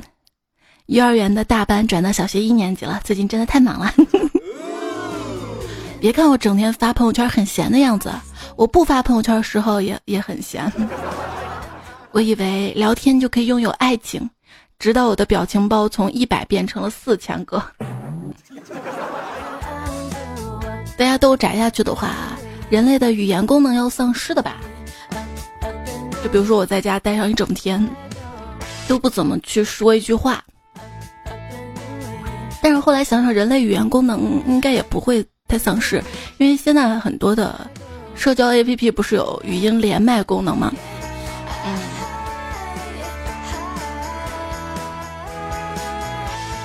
[0.86, 3.92] 幼儿园的大班转到小学一年级了，最近真的太忙了。
[6.00, 8.10] 别看我整天发朋友圈很闲的样子，
[8.58, 10.70] 我不发朋友圈的时候也也很闲。
[12.10, 14.28] 我以为聊天就可以拥有爱情，
[14.80, 17.62] 直到我的表情包从一百变成了四千个。
[20.96, 22.10] 大家都宅下去的话。
[22.68, 24.56] 人类的语言功能要丧失的吧？
[26.22, 27.88] 就比如说我在家待上一整天，
[28.88, 30.44] 都不怎么去说一句话。
[32.60, 36.02] 但是后来想想，人类语言功能应该也不会太丧失，
[36.38, 37.58] 因为现在很多的
[38.18, 40.72] 社交 APP 不是有语音连麦功能吗？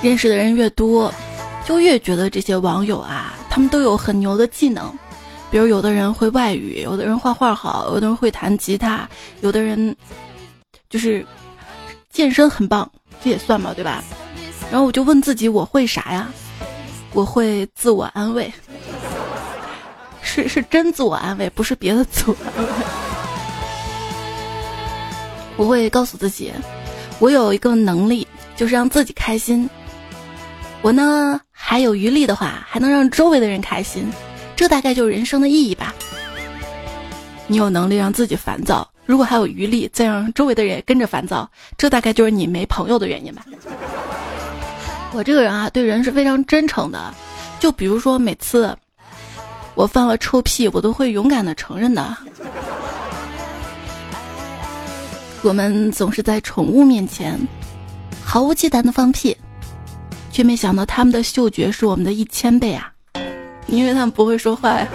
[0.02, 1.13] 认识的人越多，
[1.63, 4.92] 就越觉得这些网友啊，他们都有很牛的技能。
[5.50, 9.08] 比如有的人会外语，有的人画画好，有的人会弹吉他，
[9.42, 9.96] 有的人
[10.89, 11.26] 就是
[12.12, 12.92] 健身很棒，
[13.24, 14.04] 这也算吧，对吧？
[14.72, 16.28] 然后我就问自己，我会啥呀？
[17.13, 18.52] 我会自我安慰，
[20.34, 22.36] 是是真自我安慰，不是别的自我。
[25.58, 26.52] 我会告诉自己，
[27.19, 29.69] 我有一个能力，就是让自己开心。
[30.82, 34.12] 我呢，还有余力的话，还能让周围的人开心，
[34.56, 35.93] 这大概就是人生的意义吧。
[37.46, 43.46] 你有能力让自己烦躁，如果还有余力，再让周围的人也跟着烦躁，这大概就是你没朋友的原因吧。
[45.13, 47.13] 我这个人啊，对人是非常真诚的，
[47.60, 48.76] 就比如说每次
[49.75, 52.15] 我放了臭屁，我都会勇敢的承认的。
[55.41, 57.39] 我们总是在宠物面前
[58.23, 59.36] 毫无忌惮的放屁，
[60.31, 62.91] 却没想到他们的嗅觉是我们的一千倍啊！
[63.67, 64.88] 因为他们不会说话呀，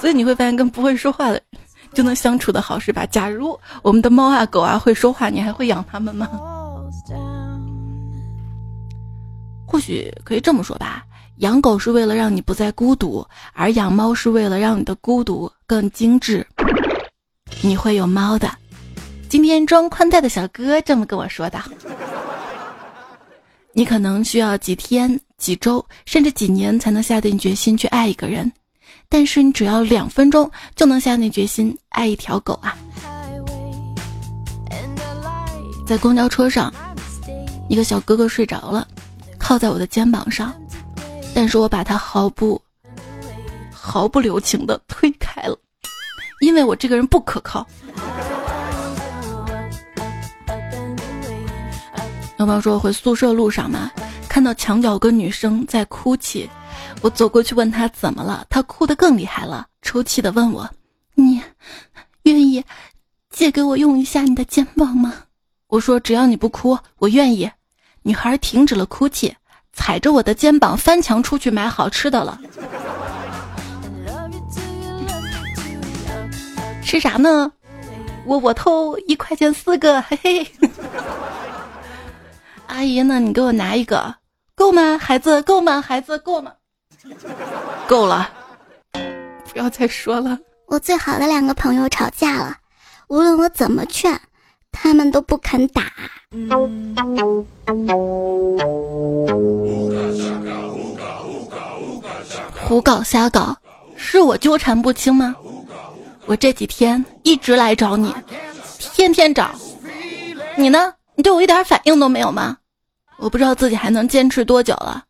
[0.00, 1.40] 所以你会发现跟不会说话的
[1.94, 3.06] 就能相处的好，是吧？
[3.06, 6.28] 假如我们的猫啊狗啊会说话，你还会养它们吗？
[9.66, 11.04] 或许可以这么说吧，
[11.40, 16.46] 养狗是为了让你不再孤独，而养猫是为了让你的孤独更精致。
[17.62, 18.50] 你会有猫的。
[19.26, 21.58] 今天装宽带的小哥这么跟我说的
[23.72, 28.52] ：“你可能需要几天、几周，甚至几年才能下定决心去爱一个人，
[29.08, 32.76] 但是你只要两分钟就能下定决心爱一条狗啊！”
[35.86, 36.70] 在公交车上，
[37.66, 38.86] 一个小哥哥睡着了，
[39.38, 40.54] 靠在我的肩膀上，
[41.40, 42.60] 但是我把他毫不
[43.72, 45.58] 毫不留情的推开了，
[46.42, 47.66] 因为我这个人不可靠。
[52.36, 53.90] 有朋友说回宿舍路上嘛，
[54.28, 56.46] 看到墙角有个女生在哭泣，
[57.00, 60.68] 我走过去问她怎么了，她哭得更厉害了，抽泣的问我
[61.16, 61.40] ：“你
[62.24, 62.62] 愿意
[63.30, 65.14] 借给我用一下你的肩膀吗？”
[65.68, 67.50] 我说：“只要你不哭，我愿意。”
[68.04, 69.34] 女孩停止了哭泣，
[69.72, 72.38] 踩着我的肩膀翻墙出去买好吃的了。
[76.82, 77.52] 吃啥呢？
[78.26, 80.46] 我我偷一块钱四个，嘿嘿。
[82.66, 83.18] 阿姨呢？
[83.18, 84.14] 你给我拿一个，
[84.54, 84.98] 够吗？
[84.98, 85.80] 孩子够吗？
[85.80, 86.52] 孩子够吗？
[87.88, 88.28] 够了，
[88.92, 90.38] 不要再说了。
[90.66, 92.56] 我最好的两个朋友吵架了，
[93.08, 94.20] 无论我怎么劝，
[94.72, 95.82] 他们都不肯打。
[102.62, 103.56] 胡搞瞎搞，
[103.96, 105.34] 是我纠缠不清吗？
[106.26, 108.14] 我这几天一直来找你，
[108.78, 109.50] 天天找
[110.56, 110.94] 你呢。
[111.16, 112.56] 你对我一点反应都没有吗？
[113.18, 115.04] 我不知道自己还能坚持多久了。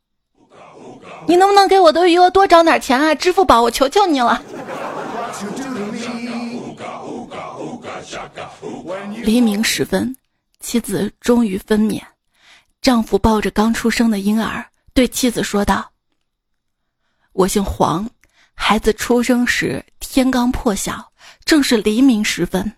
[1.27, 3.15] 你能不能给我的余额多找点钱啊？
[3.15, 4.43] 支付宝，我求求你了。
[9.23, 10.15] 黎明时分，
[10.61, 12.03] 妻子终于分娩，
[12.81, 15.91] 丈夫抱着刚出生的婴儿，对妻子说道
[17.33, 18.09] ：“我姓黄，
[18.55, 21.13] 孩子出生时天刚破晓，
[21.45, 22.73] 正是黎明时分，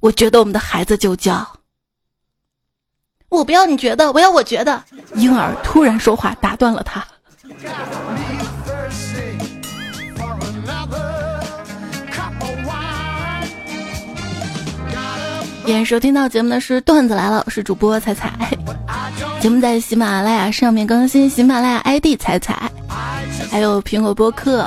[0.00, 1.56] 我觉得我们的孩子就叫。”
[3.28, 4.84] 我不要你觉得，我要我觉得。
[5.14, 7.06] 婴儿突然说话打断了他。
[15.70, 18.32] 今天收听到节目的是段子来了，我是主播彩彩。
[19.38, 22.68] 节目在喜马拉雅上面更新，喜马拉雅 ID 彩彩，
[23.48, 24.66] 还有苹果播客，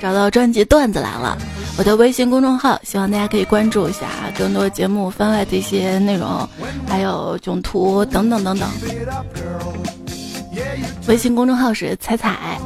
[0.00, 1.36] 找到专辑段子来了。
[1.76, 4.06] 我的微信公众号，希望大家可以关注一下
[4.38, 6.48] 更多节目番外的一些内容，
[6.86, 8.68] 还有囧图等等等等。
[11.08, 12.56] 微信公众号是彩彩，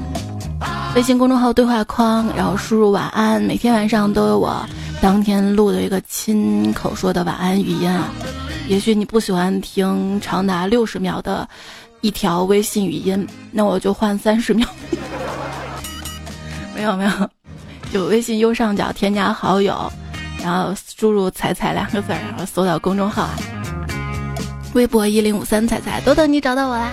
[0.94, 4.62] 微信公众号对话框，然后输入晚安，每天晚上都有我
[5.00, 8.10] 当天录的一个亲口说的晚安语音啊。
[8.68, 11.48] 也许你不喜欢听长达六十秒的
[12.00, 14.68] 一条微信语音，那我就换三十秒。
[16.74, 17.10] 没 有没有。
[17.90, 19.90] 就微信右上角添加好友，
[20.42, 23.38] 然后输入“彩彩”两个字，然后搜到公众号啊。
[24.74, 26.92] 微博一零五三彩彩都等你找到我啦。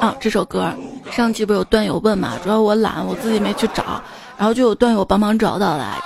[0.00, 0.72] 啊，这首歌
[1.10, 2.38] 上期不有段友问嘛？
[2.42, 4.02] 主要我懒，我自己没去找，
[4.38, 6.02] 然后就有段友帮忙找到了，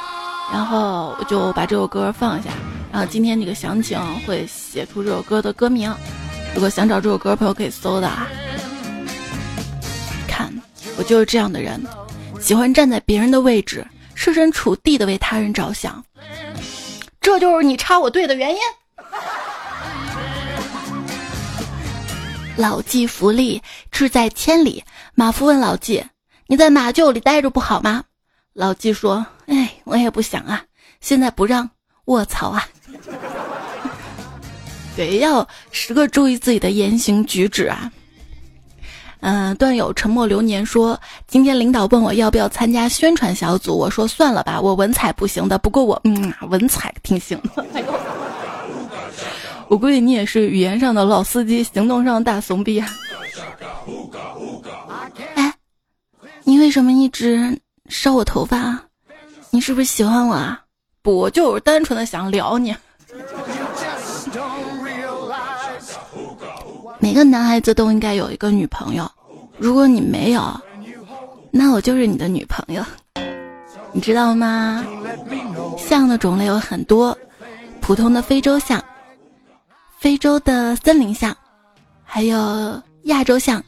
[0.52, 2.50] 然后我就把这首歌放下。
[2.90, 5.94] 然后今天这个详情会写出这首歌的歌名，
[6.52, 8.26] 如果想找这首歌，朋友可以搜的啊。
[10.26, 10.52] 看
[10.98, 11.80] 我就是这样的人，
[12.40, 16.04] 喜欢站在别人的位置，设身处地的为他人着想。
[17.20, 18.58] 这就是你插我队的原因。
[22.56, 23.60] 老骥伏枥，
[23.90, 24.84] 志在千里。
[25.14, 26.04] 马夫问老骥
[26.46, 28.04] ：“你在马厩里待着不好吗？”
[28.52, 30.62] 老骥说：“哎，我也不想啊，
[31.00, 31.68] 现在不让，
[32.06, 32.68] 卧槽啊！”
[34.94, 37.90] 对，要时刻注意自己的言行举止啊。
[39.20, 45.56] 嗯，段友沉默流年说，今天领导问我要不要参加宣传小组，我说算了吧，我文采不行的。
[45.56, 47.64] 不过我嗯，文采挺行的。
[49.72, 52.86] 我估计你也是语言上的老司机，行动上的大怂逼啊。
[55.34, 55.54] 哎，
[56.44, 57.58] 你为什么一直
[57.88, 58.84] 烧我头发啊？
[59.48, 60.62] 你是不是喜欢我啊？
[61.00, 62.76] 不，我就是单纯的想撩你。
[66.98, 69.10] 每个男孩子都应该有一个女朋友，
[69.56, 70.54] 如果你没有，
[71.50, 72.84] 那我就是你的女朋友，
[73.90, 74.84] 你知道吗？
[75.78, 77.16] 象的种类有很多，
[77.80, 78.84] 普通的非洲象，
[80.02, 81.36] 非洲的森林象，
[82.02, 83.62] 还有亚洲象，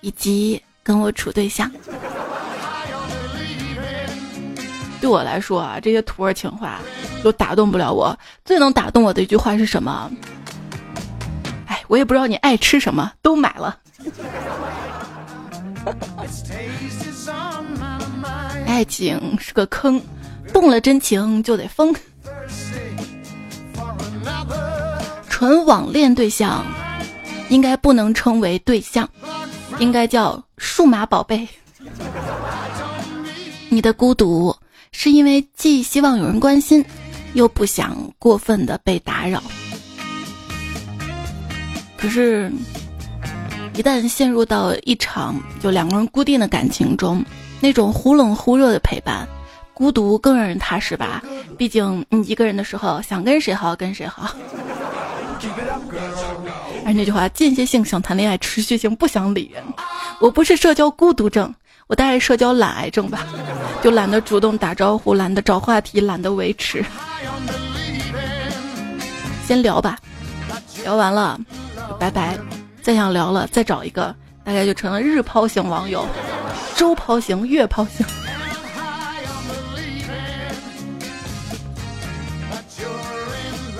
[0.00, 1.70] 以及跟我处对象。
[5.02, 6.80] 对我来说啊，这些土味情话
[7.22, 8.18] 都打动不了我。
[8.42, 10.10] 最能打动我的一句话是什么？
[11.66, 13.78] 哎我也不知道你爱吃什么，都买了。
[18.66, 20.00] 爱情是个坑，
[20.54, 21.94] 动了真情就得疯。
[25.36, 26.64] 纯网恋对象
[27.50, 29.06] 应该不能称为对象，
[29.78, 31.46] 应该叫数码宝贝。
[33.68, 34.56] 你的孤独
[34.92, 36.82] 是因为既希望有人关心，
[37.34, 39.42] 又不想过分的被打扰。
[41.98, 42.50] 可是，
[43.74, 47.22] 一旦陷入到一场就两个人固定的感情中，
[47.60, 49.28] 那种忽冷忽热的陪伴，
[49.74, 51.22] 孤独更让人踏实吧。
[51.58, 54.34] 毕竟你一个人的时候，想跟谁好跟谁好。
[56.84, 59.62] 而那句话，间歇性想谈恋爱，持续性不想理人。
[60.20, 61.52] 我不是社交孤独症，
[61.86, 63.26] 我大概社交懒癌症吧，
[63.82, 66.84] 就懒得主动打招呼，懒得找话题，懒得维持。
[69.46, 69.98] 先聊吧，
[70.82, 71.38] 聊完了。
[71.98, 72.38] 拜拜，
[72.82, 76.06] 再想聊了，再找一个，大概就成了日抛型网友，
[76.76, 78.04] 周抛型、月抛型。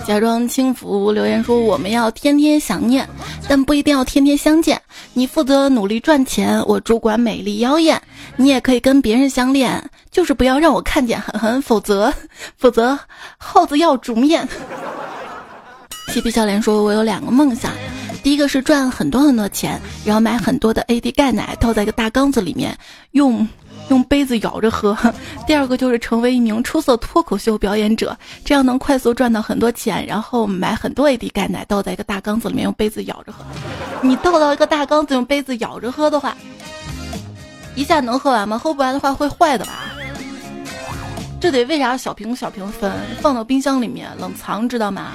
[0.07, 3.09] 假装轻浮留言说：“我们要天天想念，
[3.49, 4.81] 但不一定要天天相见。
[5.15, 8.01] 你负责努力赚钱，我主管美丽妖艳。
[8.37, 12.13] 你也可以跟别人相恋，就是不要让我看见，狠狠，否则，
[12.57, 12.97] 否则
[13.37, 14.49] 耗子要煮面。”
[16.15, 17.73] 嬉皮笑脸说：“我有两个梦想。”
[18.23, 22.79] 第一个是赚很多很多钱，然后买很多的 AD 钙奶，倒在一个大缸子里面，
[23.11, 23.47] 用
[23.89, 24.97] 用杯子舀着喝。
[25.47, 33.45] 第二个就是成为一名出色脱口秀表演者，这样能快速赚到很多钱，然后买很多 AD 钙奶，倒在一个大缸子里面，用杯子舀着喝。
[34.03, 36.37] 你倒到一个大缸子，用杯子舀着喝的话，
[37.75, 38.59] 一下能喝完吗？
[38.59, 39.93] 喝不完的话会坏的吧？
[41.39, 45.13] 这得为啥小瓶小瓶分，放到冰箱里面冷藏，知道吗？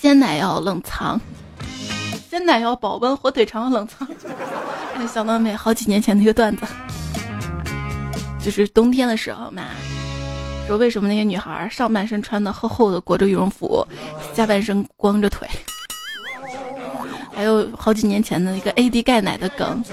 [0.00, 1.20] 鲜奶要冷藏，
[2.32, 4.08] 鲜奶要保温，火腿肠冷藏。
[4.94, 5.54] 哎，想到没？
[5.54, 6.64] 好几年前那个段子，
[8.42, 9.64] 就是冬天的时候嘛，
[10.66, 13.86] 说为什么那些女孩上半身穿的厚厚的裹着羽绒服，
[14.32, 15.46] 下半身光着腿？
[17.34, 19.84] 还有好几年前的一个 AD 钙奶的梗，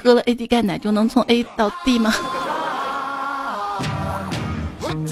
[0.00, 2.14] 喝了 AD 钙奶就能从 A 到 D 吗？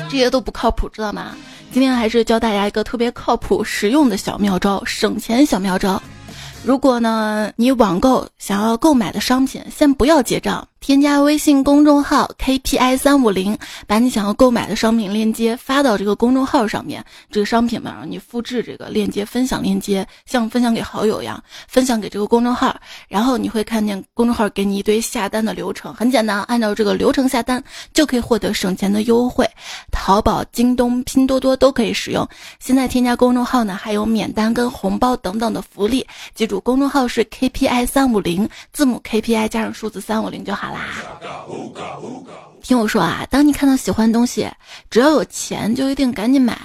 [0.08, 1.34] 这些都不靠谱，知道吗？
[1.72, 6.00] 今天还是教大家一个特别靠谱、实用的小妙招，省钱小妙招。
[6.62, 10.68] 如果呢，你网购想要购买的商品，先不要结账。
[10.80, 17.04] 添加微信公众号 KPI 三五零，把你想要购买的商品链接发到这个公众号上面。
[17.30, 22.74] 这个商品嘛，你复制这个链接，分享链接，像分享给好友一样，分享给这个公众号。
[23.08, 27.62] 然后你会看见公众号给你一堆下单的流程，很简单，按照这个流程下单
[27.92, 29.46] 就可以获得省钱的优惠。
[29.92, 32.26] 淘宝、京东、拼多多都可以使用。
[32.58, 36.06] 现在添加公众号呢，还有免单跟红包等等的福利。
[36.34, 40.69] 记住，公众号是 KPI 三五零，字母 KPI 加上数字三五零就好。
[42.62, 44.48] 听我说啊，当你看到喜欢的东西，
[44.90, 46.56] 只要有钱就一定赶紧买，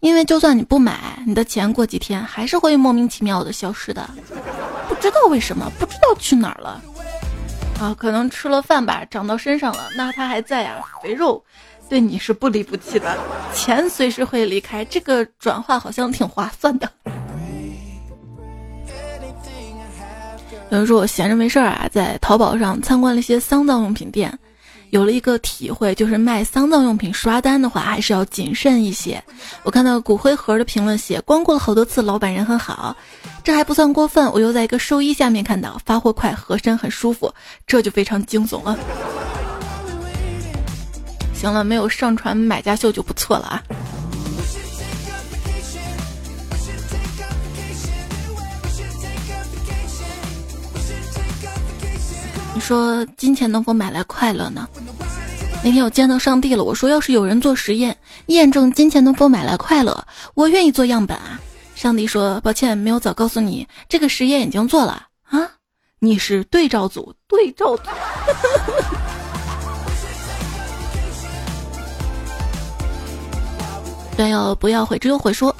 [0.00, 4.08] 因为就算你不买，你的钱过几天还是会莫名其妙的消失的，
[4.88, 6.82] 不知道为什么，不知道去哪儿了
[7.80, 7.94] 啊？
[7.96, 11.42] 可能吃了饭吧，长到身上了，那它还在呀，肥肉
[11.88, 13.16] 对你是不离不弃的，
[13.54, 16.90] 钱随时会离开，这个转化好像挺划算的。
[20.70, 24.38] 有人说我闲着没事儿啊，在淘宝上参观了一些丧葬用品店，
[24.90, 29.22] 有了一个体会，就是卖丧葬用品刷单的话，还是要谨慎一些。
[29.62, 32.94] 我看到骨灰盒的评论写，光顾了好多次，老板人很好，
[33.42, 34.30] 这还不算过分。
[34.30, 37.32] 我又在一个寿衣下面看到，发货快，合身很舒服，
[37.66, 38.78] 这就非常惊悚了。
[41.32, 43.62] 行了，没有上传买家秀就不错了啊。
[52.54, 54.68] 你说金钱能否买来快乐呢？
[55.62, 57.96] 那天我见到上帝了，我说要是有人做实验
[58.26, 61.40] 验证金钱能否买来快乐，我愿意做样本啊。
[61.74, 65.50] 上帝说抱歉，没有早告诉你，这个实验已经做了啊。
[65.98, 67.82] 你是对照组，对照组。
[74.16, 75.54] 段友不要悔之又悔说，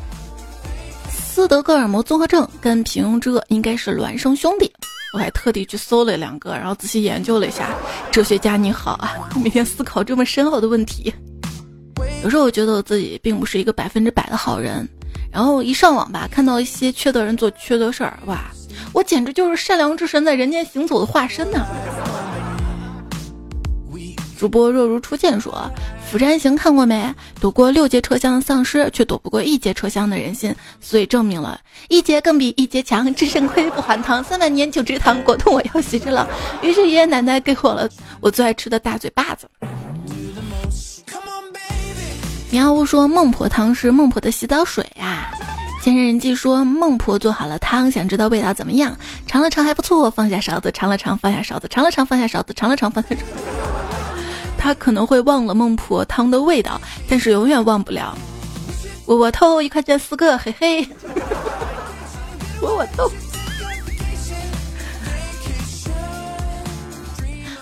[1.09, 4.73] 斯德哥尔摩综合症跟平庸之恶应该是孪生兄弟。
[5.13, 7.71] 我还特地去搜了两个，然后仔细研究了一下。
[8.11, 11.13] 哲学家你好啊，每天思考这么深奥的问题。
[12.23, 14.89] 有时候我觉得我自己并不是一个百分之百的好人，
[15.33, 18.51] 然后一上网吧，看到一些缺德人做缺德事儿，哇，
[18.93, 21.67] 我简直就是善良之神在人间行走的化身呐！
[24.39, 25.53] 主播若如初见说，
[26.09, 27.13] 《釜山行》看过没？
[27.41, 31.59] 躲过六节车厢的丧尸，却躲不过一节车厢的人心，所以证明了
[31.89, 33.13] 一节更比一节强。
[33.17, 36.29] 只肾亏不还汤，三百年酒池塘，果冻我要洗着了。
[36.63, 37.89] 于是爷爷奶奶给我了
[38.21, 39.49] 我最爱吃的大嘴巴子。
[42.53, 45.33] 喵呜说孟婆汤是孟婆的洗澡水啊。
[45.83, 48.97] 前人人记说孟婆做好了汤，想知道味道怎么样？
[49.27, 53.98] 尝了尝还不错，放下勺子，尝了尝放下勺子，尝了尝放下勺子，尝了尝放下勺子。
[54.59, 56.79] 他可能会忘了孟婆汤的味道，
[57.09, 58.15] 但是永远忘不了。
[59.07, 60.87] 窝窝头一块钱四个，嘿嘿。
[62.61, 63.11] 窝窝头。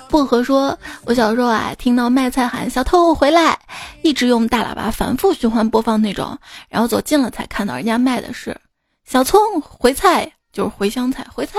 [0.09, 3.59] 薄荷说：“我小时候啊，听到卖菜喊‘小偷回来’，
[4.03, 6.39] 一直用大喇叭反复循环播放那种，
[6.69, 8.57] 然后走近了才看到人家卖的是
[9.05, 11.59] 小葱回菜，就是茴香菜回菜，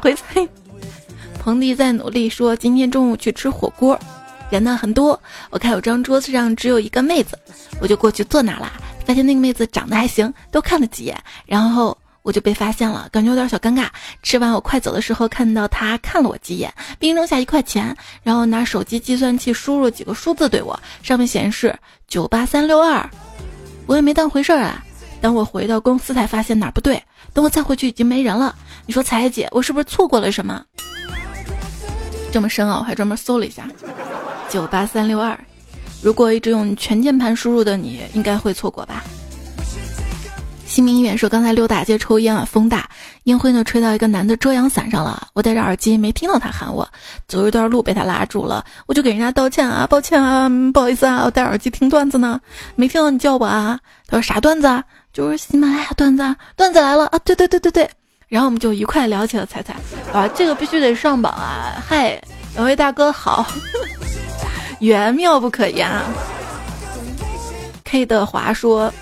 [0.00, 0.46] 回菜。
[1.48, 3.98] ”皇帝在努力说：“今天中午去吃火锅，
[4.50, 5.18] 人呢很多。
[5.48, 7.38] 我看有张桌子上只有一个妹子，
[7.80, 8.70] 我就过去坐那啦。
[9.06, 13.86] 发现那个妹子长得还行，都看了几眼，然后我就被发现了，感觉有点小尴尬。
[14.22, 21.74] 吃完我快走的时候，看到她看了我几眼，并扔下一块钱，然后拿手机计算器输入几个数字对我，上面显示
[22.06, 23.08] 九八三六二，
[23.86, 24.84] 我也没当回事儿啊。
[25.22, 28.54] 等我回到公司才发现哪儿不对，等我再回去已经没人了。
[28.84, 30.62] 你说彩姐，我是不是错过了什么？”
[32.30, 33.68] 这么深奥，我还专门搜了一下，
[34.48, 35.38] 九八三六二。
[36.02, 39.02] 如果一直用全键盘输入的你，应该会错过吧？
[40.66, 42.88] 新民医院说，刚才溜大街抽烟啊，风大，
[43.24, 45.28] 烟灰呢吹到一个男的遮阳伞上了。
[45.32, 46.86] 我戴着耳机没听到他喊我，
[47.26, 52.38] 走一段路被他拉住了，我就给人家道歉啊，抱歉啊，不好意思啊，我戴耳机听段子呢，
[52.76, 53.80] 没听到你叫我啊。
[54.06, 54.84] 他说啥段子啊？
[55.12, 57.18] 就是喜马拉雅段子，啊段子来了啊！
[57.24, 57.90] 对对对对对。
[58.28, 59.74] 然后我们就愉快聊起了彩彩，
[60.12, 61.82] 啊，这个必须得上榜啊！
[61.88, 62.20] 嗨，
[62.54, 63.46] 两位大哥好，
[64.80, 66.04] 缘妙不可言啊。
[67.84, 68.92] K 的华说，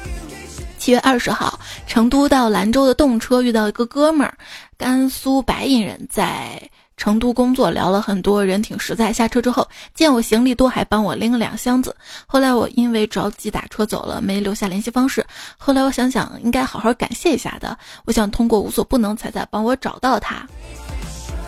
[0.79, 1.59] 七月二十号，
[1.89, 4.33] 成都到兰州的动车遇到一个哥们儿，
[4.79, 6.63] 甘肃白银人，在。
[6.97, 9.13] 成都工作聊了很多，人挺实在。
[9.13, 11.95] 下车之后见我行李多，还帮我拎了两箱子。
[12.27, 15.25] 后来我因为着急打车走了，没留下联系方式。
[15.59, 17.77] 后来我想想，应该好好感谢一下的。
[18.07, 20.47] 我想通过无所不能才在帮我找到他。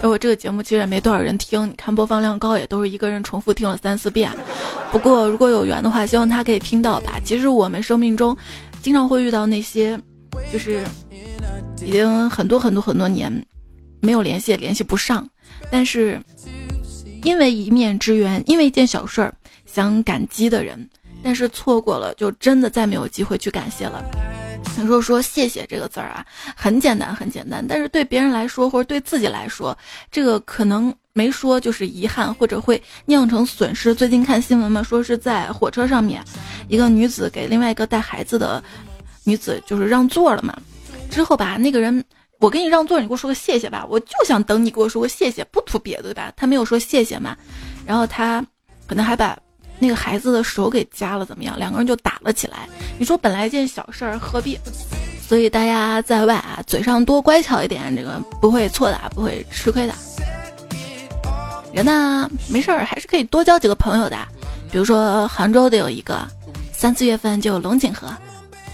[0.00, 4.30] 而我这个节目其实也没多少人听，你看播放量高也都是一个人重复听了三四遍。
[4.92, 7.18] 不过如果有缘的话，希望他可以听到吧。
[7.24, 8.36] 其实我们生命中
[8.80, 9.98] 经常会遇到那些，
[10.52, 10.84] 就是
[11.84, 13.44] 已经很多很多很多年
[14.00, 15.28] 没有联系，联系不上。
[15.70, 16.20] 但是，
[17.22, 19.34] 因为一面之缘，因为一件小事儿，
[19.66, 20.88] 想感激的人，
[21.22, 24.02] 但是错过了，就真的再没有机会去感谢了。
[24.76, 26.24] 你说说谢谢这个字儿啊，
[26.56, 29.76] 很简单，很简单，但是对别人来说，或者对自己来说，
[30.10, 33.94] 这个可能没说就是遗憾，或者会酿成损失。
[33.94, 36.22] 最近看新闻嘛，说是在火车上面，
[36.68, 38.62] 一个女子给另外一个带孩子的
[39.24, 40.56] 女子就是让座了嘛，
[41.10, 42.04] 之后吧，那个人。
[42.40, 43.84] 我给你让座，你给我说个谢谢吧。
[43.88, 46.32] 我就想等你给我说个谢谢，不图别的，对吧？
[46.36, 47.36] 他没有说谢谢嘛，
[47.84, 48.44] 然后他
[48.86, 49.36] 可能还把
[49.78, 51.58] 那个孩子的手给夹了，怎么样？
[51.58, 52.68] 两个人就打了起来。
[52.96, 54.58] 你说本来一件小事儿，何必？
[55.20, 59.92] 所以大家在外啊，嘴上多乖巧一点，这个不会错的，不会吃亏的。
[61.72, 64.16] 人呢，没事儿还是可以多交几个朋友的。
[64.70, 66.26] 比如说杭州得有一个，
[66.72, 68.08] 三四月份就有龙井河，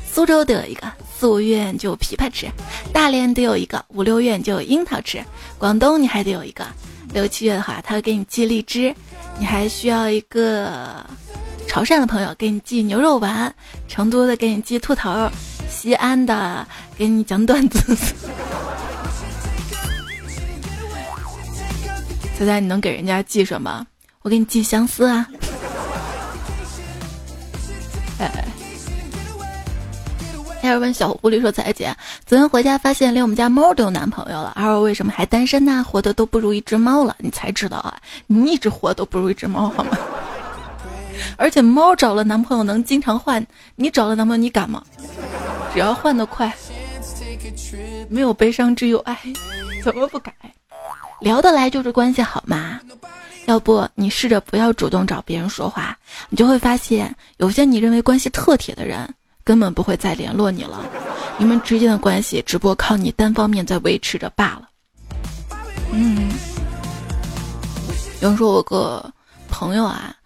[0.07, 0.87] 苏州得有一个。
[1.19, 2.49] 四五月就枇杷吃，
[2.93, 5.25] 大连得有一个；五六月就有樱桃吃，
[5.57, 6.67] 广东你还得有一个。
[7.12, 8.95] 六七月的话，他会给你寄荔枝，
[9.39, 11.05] 你还需要一个。
[11.67, 13.53] 潮汕的朋友给你寄牛肉丸，
[13.89, 15.31] 成都的给你寄兔头，
[15.69, 17.97] 西安的给你讲段子。
[22.39, 23.87] 猜猜你能给人家寄什么？
[24.23, 25.27] 我给你寄相思啊。
[30.65, 31.95] 下尔问小狐狸说：“彩姐，
[32.25, 35.85] 昨天回家发现连我们家猫都有男朋友了，而我为什么还单身呢？
[35.87, 37.15] 活的都不如一只猫了。
[37.19, 37.95] 你才知道啊，
[38.27, 39.91] 你一直活都不如一只猫，好吗？
[41.37, 43.47] 而且猫找了男朋友能经常换，
[43.77, 44.83] 你找了男朋友你敢吗？
[45.75, 46.51] 只要换得快，
[48.09, 49.19] 没有悲伤只有爱，
[49.85, 50.33] 怎么不改？
[51.21, 52.81] 聊得来就是关系好吗？
[53.45, 55.95] 要不你试着不要主动找别人说话，
[56.31, 59.07] 你就会发现有些你认为关系特铁的人。”
[59.45, 60.81] 根本不会再联络你了，
[61.37, 64.69] 你们之间的关系只不过靠你单方面在维持着罢了。
[65.93, 66.31] 嗯，
[68.21, 69.13] 有人说我个
[69.49, 70.17] 朋友啊，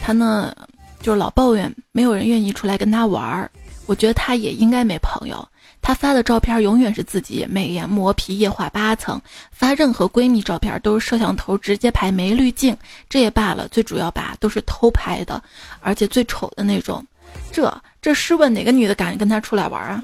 [0.00, 0.54] 他呢
[1.02, 3.50] 就是老抱怨没有人愿意出来跟他玩儿，
[3.86, 5.46] 我觉得他也应该没朋友。
[5.82, 9.18] 他发的照片永远是自己美颜磨皮液化八层，
[9.50, 12.76] 发任何闺蜜照片都是摄像头直接拍没滤镜，
[13.08, 15.42] 这也罢了，最主要吧都是偷拍的，
[15.80, 17.04] 而且最丑的那种。
[17.52, 20.02] 这这试问哪个女的敢跟他出来玩啊？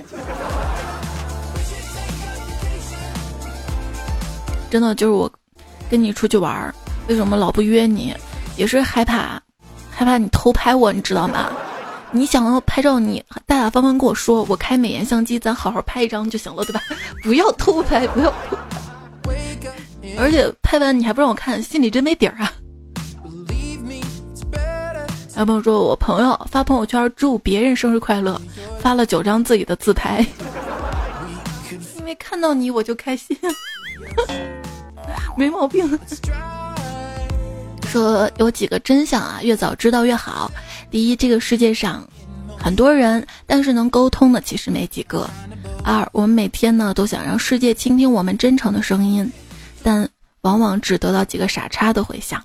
[4.69, 5.33] 真的就是我，
[5.89, 6.75] 跟你出去玩，
[7.09, 8.15] 为什么老不约你？
[8.57, 9.41] 也是害怕，
[9.91, 11.53] 害怕你偷拍我，你知道吗？
[12.11, 16.83] 你想要拍照，你大大方方跟我说，我开美颜相机，咱好好拍一张就行了，对吧？
[17.23, 18.33] 不要偷拍，不要。
[20.19, 22.53] 而且拍完你还不让我看，心里真没底儿啊。
[25.37, 28.41] 男朋友说，我朋友发朋友圈祝别人生日快乐，
[28.81, 30.25] 发了九张自己的自拍，
[31.99, 33.37] 因为看到你我就开心，
[35.37, 35.87] 没毛病。
[37.89, 40.51] 说有几个真相啊，越早知道越好。
[40.91, 42.03] 第一，这个世界上
[42.59, 45.29] 很多人，但是能沟通的其实没几个。
[45.85, 49.31] 二，我们每天呢都想让世界倾听我们真诚的声音，
[49.83, 50.09] 但
[50.41, 52.43] 往往只得到几个傻叉的回响。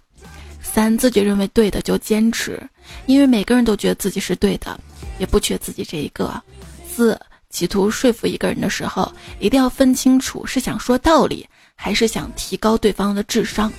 [0.62, 2.62] 三，自己认为对的就坚持。
[3.06, 4.80] 因为每个人都觉得自己是对的，
[5.18, 6.42] 也不缺自己这一个。
[6.88, 7.20] 四，
[7.50, 13.72] 企图说服一个人的时候，一定要分清楚是想说道理，还是想提高对方的智商。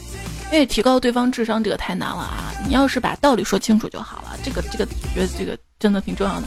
[0.53, 2.53] 因为提高对方智商这个太难了啊！
[2.67, 4.39] 你要是把道理说清楚就好了。
[4.45, 4.85] 这个这个，
[5.15, 6.47] 觉得这个真的挺重要的。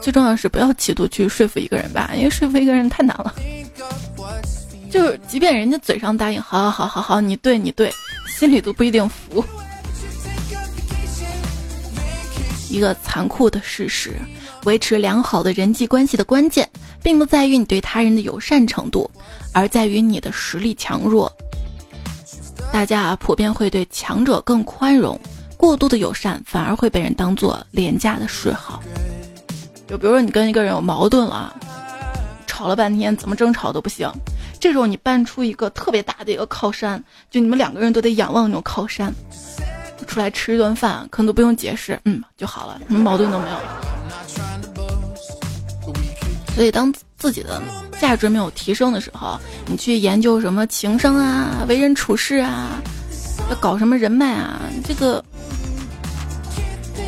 [0.00, 3.34] 最重要的是不要企图去说服一个人吧，因为说服一个人太难了。
[4.88, 7.92] 就，即便人家嘴上答应，好好好好好，你对你对，
[8.38, 9.44] 心里都不一定服。
[12.72, 14.12] 一个残酷的事实：
[14.64, 16.66] 维持良好的人际关系的关键，
[17.02, 19.10] 并不在于你对他人的友善程度，
[19.52, 21.30] 而在于你的实力强弱。
[22.72, 25.20] 大家普遍会对强者更宽容，
[25.58, 28.82] 过度的友善反而会被人当做廉价的嗜好。
[29.86, 31.54] 就比如说你跟一个人有矛盾了，
[32.46, 34.10] 吵了半天，怎么争吵都不行，
[34.58, 39.12] 这时候你搬出一个特别大的一个靠山，就你们两个人都得仰望那种靠山。
[40.06, 43.56] 出来吃一顿饭，可能都不用解释，嗯，就好了，什么矛盾都没有。
[46.54, 47.62] 所以，当自己的
[47.98, 52.82] 价值没有提升的时候，你去研究什么情商啊、为人处事啊，
[53.48, 55.24] 要搞什么人脉啊，这个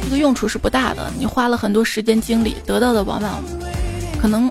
[0.03, 1.13] 这个用处是不大的。
[1.19, 3.43] 你花了很多时间精力，得到的往往
[4.19, 4.51] 可能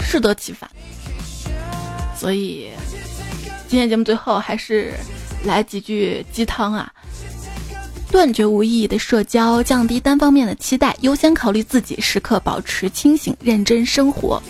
[0.00, 0.70] 适得其反。
[2.16, 2.70] 所以，
[3.68, 4.94] 今天节目最后还是
[5.44, 6.90] 来几句鸡汤啊。
[8.14, 14.40] 断绝无意义的社交，降低单方面的期待，优先考虑自己，时刻保持清醒，认真生活。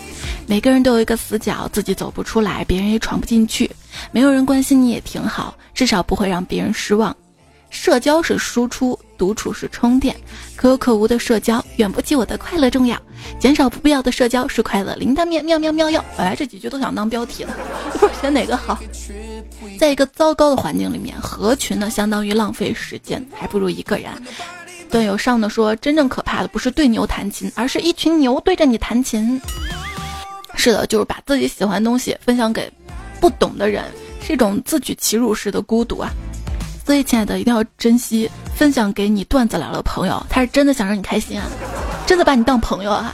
[0.46, 3.70] 每个人都有一个死角，自己走不出来，别人也闯不进去。
[4.12, 7.16] 没有人关心你也挺好，至少不会让别人失望。
[7.70, 10.14] 社交是输出，独处是充电。
[10.56, 13.00] 可有可无的社交远不及我的快乐重要。
[13.40, 15.42] 减少不必要的社交是快乐零单面。
[15.42, 16.04] 妙妙妙药。
[16.18, 17.50] 本来这几句都想当标题的，
[17.94, 18.78] 不知道选哪个好。
[19.78, 24.10] 在一个糟糕的环境里面，合群呢相当于浪费时间，还不如一个人。
[24.90, 29.40] 段友上的说，真正可怕的不是对牛弹琴，而是一群牛对着你弹琴。
[30.54, 32.72] 是的，就是把自己喜欢的东西分享给
[33.20, 33.84] 不懂的人，
[34.22, 36.10] 是一种自取其辱式的孤独啊。
[36.86, 41.48] 所以，亲爱的，一定要珍惜分享给你段子来了朋友，他是真的想让你开心啊，
[42.06, 43.12] 真的把你当朋友啊。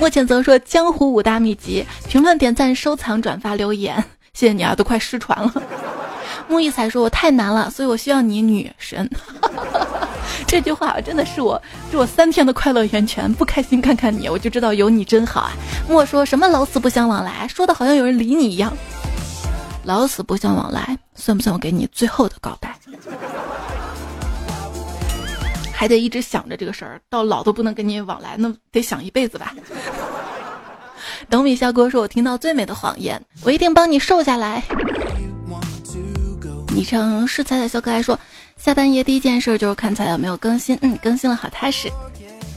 [0.00, 4.02] 目前则说江湖五大秘籍：评论、点赞、收藏、转发、留言。
[4.36, 5.50] 谢谢你啊，都快失传了。
[6.46, 9.10] 木易才说：“我太难了，所以我需要你女神。
[10.46, 11.58] ”这句话真的是我，
[11.90, 13.32] 是我三天的快乐源泉。
[13.32, 15.52] 不开心看看你，我就知道有你真好啊。
[15.88, 18.70] 莫说什么老死不相往来，说的好像有人理你一样。
[19.84, 22.76] 老死不相往来，算不算我给你最后的告白？
[25.72, 29.54] 还得一直想着这个事儿，到老都不能跟你往来，那得想一辈子吧。
[31.28, 34.62] 等米笑哥说：“我听到最美的谎言，我一定帮你瘦下来。”
[36.74, 38.18] 昵称是彩彩小可爱说
[38.56, 41.90] ：“下半夜第一件事就是看彩有没有更新，嗯，更新了，好踏实。”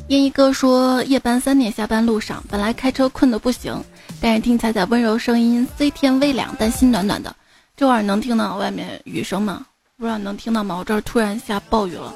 [0.09, 3.81] 燕一哥说，夜班三点下班路上，本来开车困得不行，
[4.19, 7.33] 但是听彩彩温柔声音，虽天微凉，但心暖暖的。
[7.77, 9.65] 这会儿能听到外面雨声吗？
[9.97, 10.75] 不知道能听到吗？
[10.77, 12.11] 我这儿突然下暴雨了。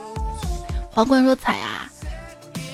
[0.89, 1.89] 皇冠说：“彩啊，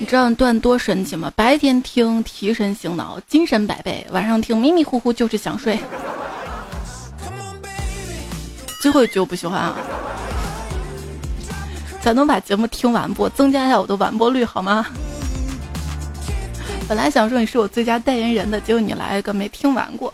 [0.00, 1.30] 你知道段多神奇吗？
[1.36, 5.78] 白天听提神醒脑，精神百倍；晚上听迷迷糊糊就是想睡。”
[8.80, 9.76] 最后一句我不喜欢啊，
[12.00, 14.86] 咱能把节目听完不，增加一下我的完播率好吗？
[16.88, 20.12] 本来想说你是我最佳代言人的，结果你来一个没听完过。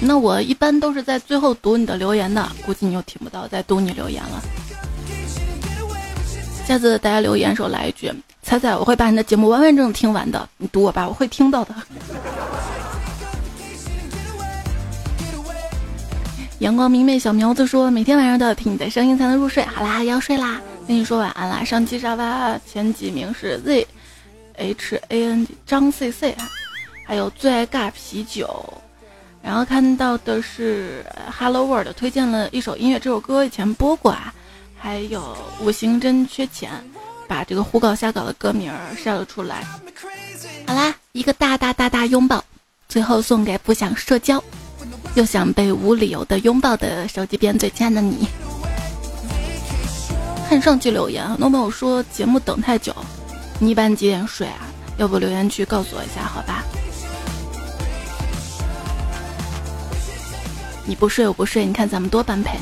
[0.00, 4.42] 那我一般都是在最后读你的留言的，估计你又听不到再读你留言了。
[6.66, 8.10] 下次大家留言时候来一句
[8.42, 11.74] ：“彩彩，我会把你的节目完完整整听完的，你读我吧，我会听到的。
[16.60, 20.58] ”阳光明媚小苗子说：“每天晚上都要听你的声音才能入睡。”好啦，要睡啦，
[20.88, 21.62] 跟你说晚安啦。
[21.62, 23.86] 上期沙发前几名是 Z
[24.54, 26.34] H A N 张 C C，
[27.06, 28.72] 还有最爱尬啤酒。
[29.42, 34.32] 然后看到的是 Hello World 推荐了一首音乐，这首歌以前播过啊。
[34.84, 36.70] 还有五行真缺钱，
[37.26, 38.70] 把这个胡搞瞎搞的歌名
[39.02, 39.66] 晒了出来。
[40.66, 42.44] 好啦，一个大大大大拥抱，
[42.86, 44.44] 最后送给不想社交。
[45.14, 48.28] 又想被无理由的拥抱的手机边最亲爱的你，
[50.50, 52.94] 看上期留言，很多朋友说节目等太久，
[53.58, 54.66] 你一般几点睡啊？
[54.98, 56.62] 要不留言区告诉我一下，好吧？
[60.84, 62.58] 你不睡我不睡，你看咱们多般配。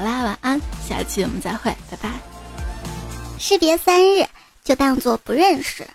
[0.00, 2.08] 好啦，晚安，下期我们再会，拜拜。
[3.38, 4.26] 士别三日，
[4.64, 5.86] 就当做不认识。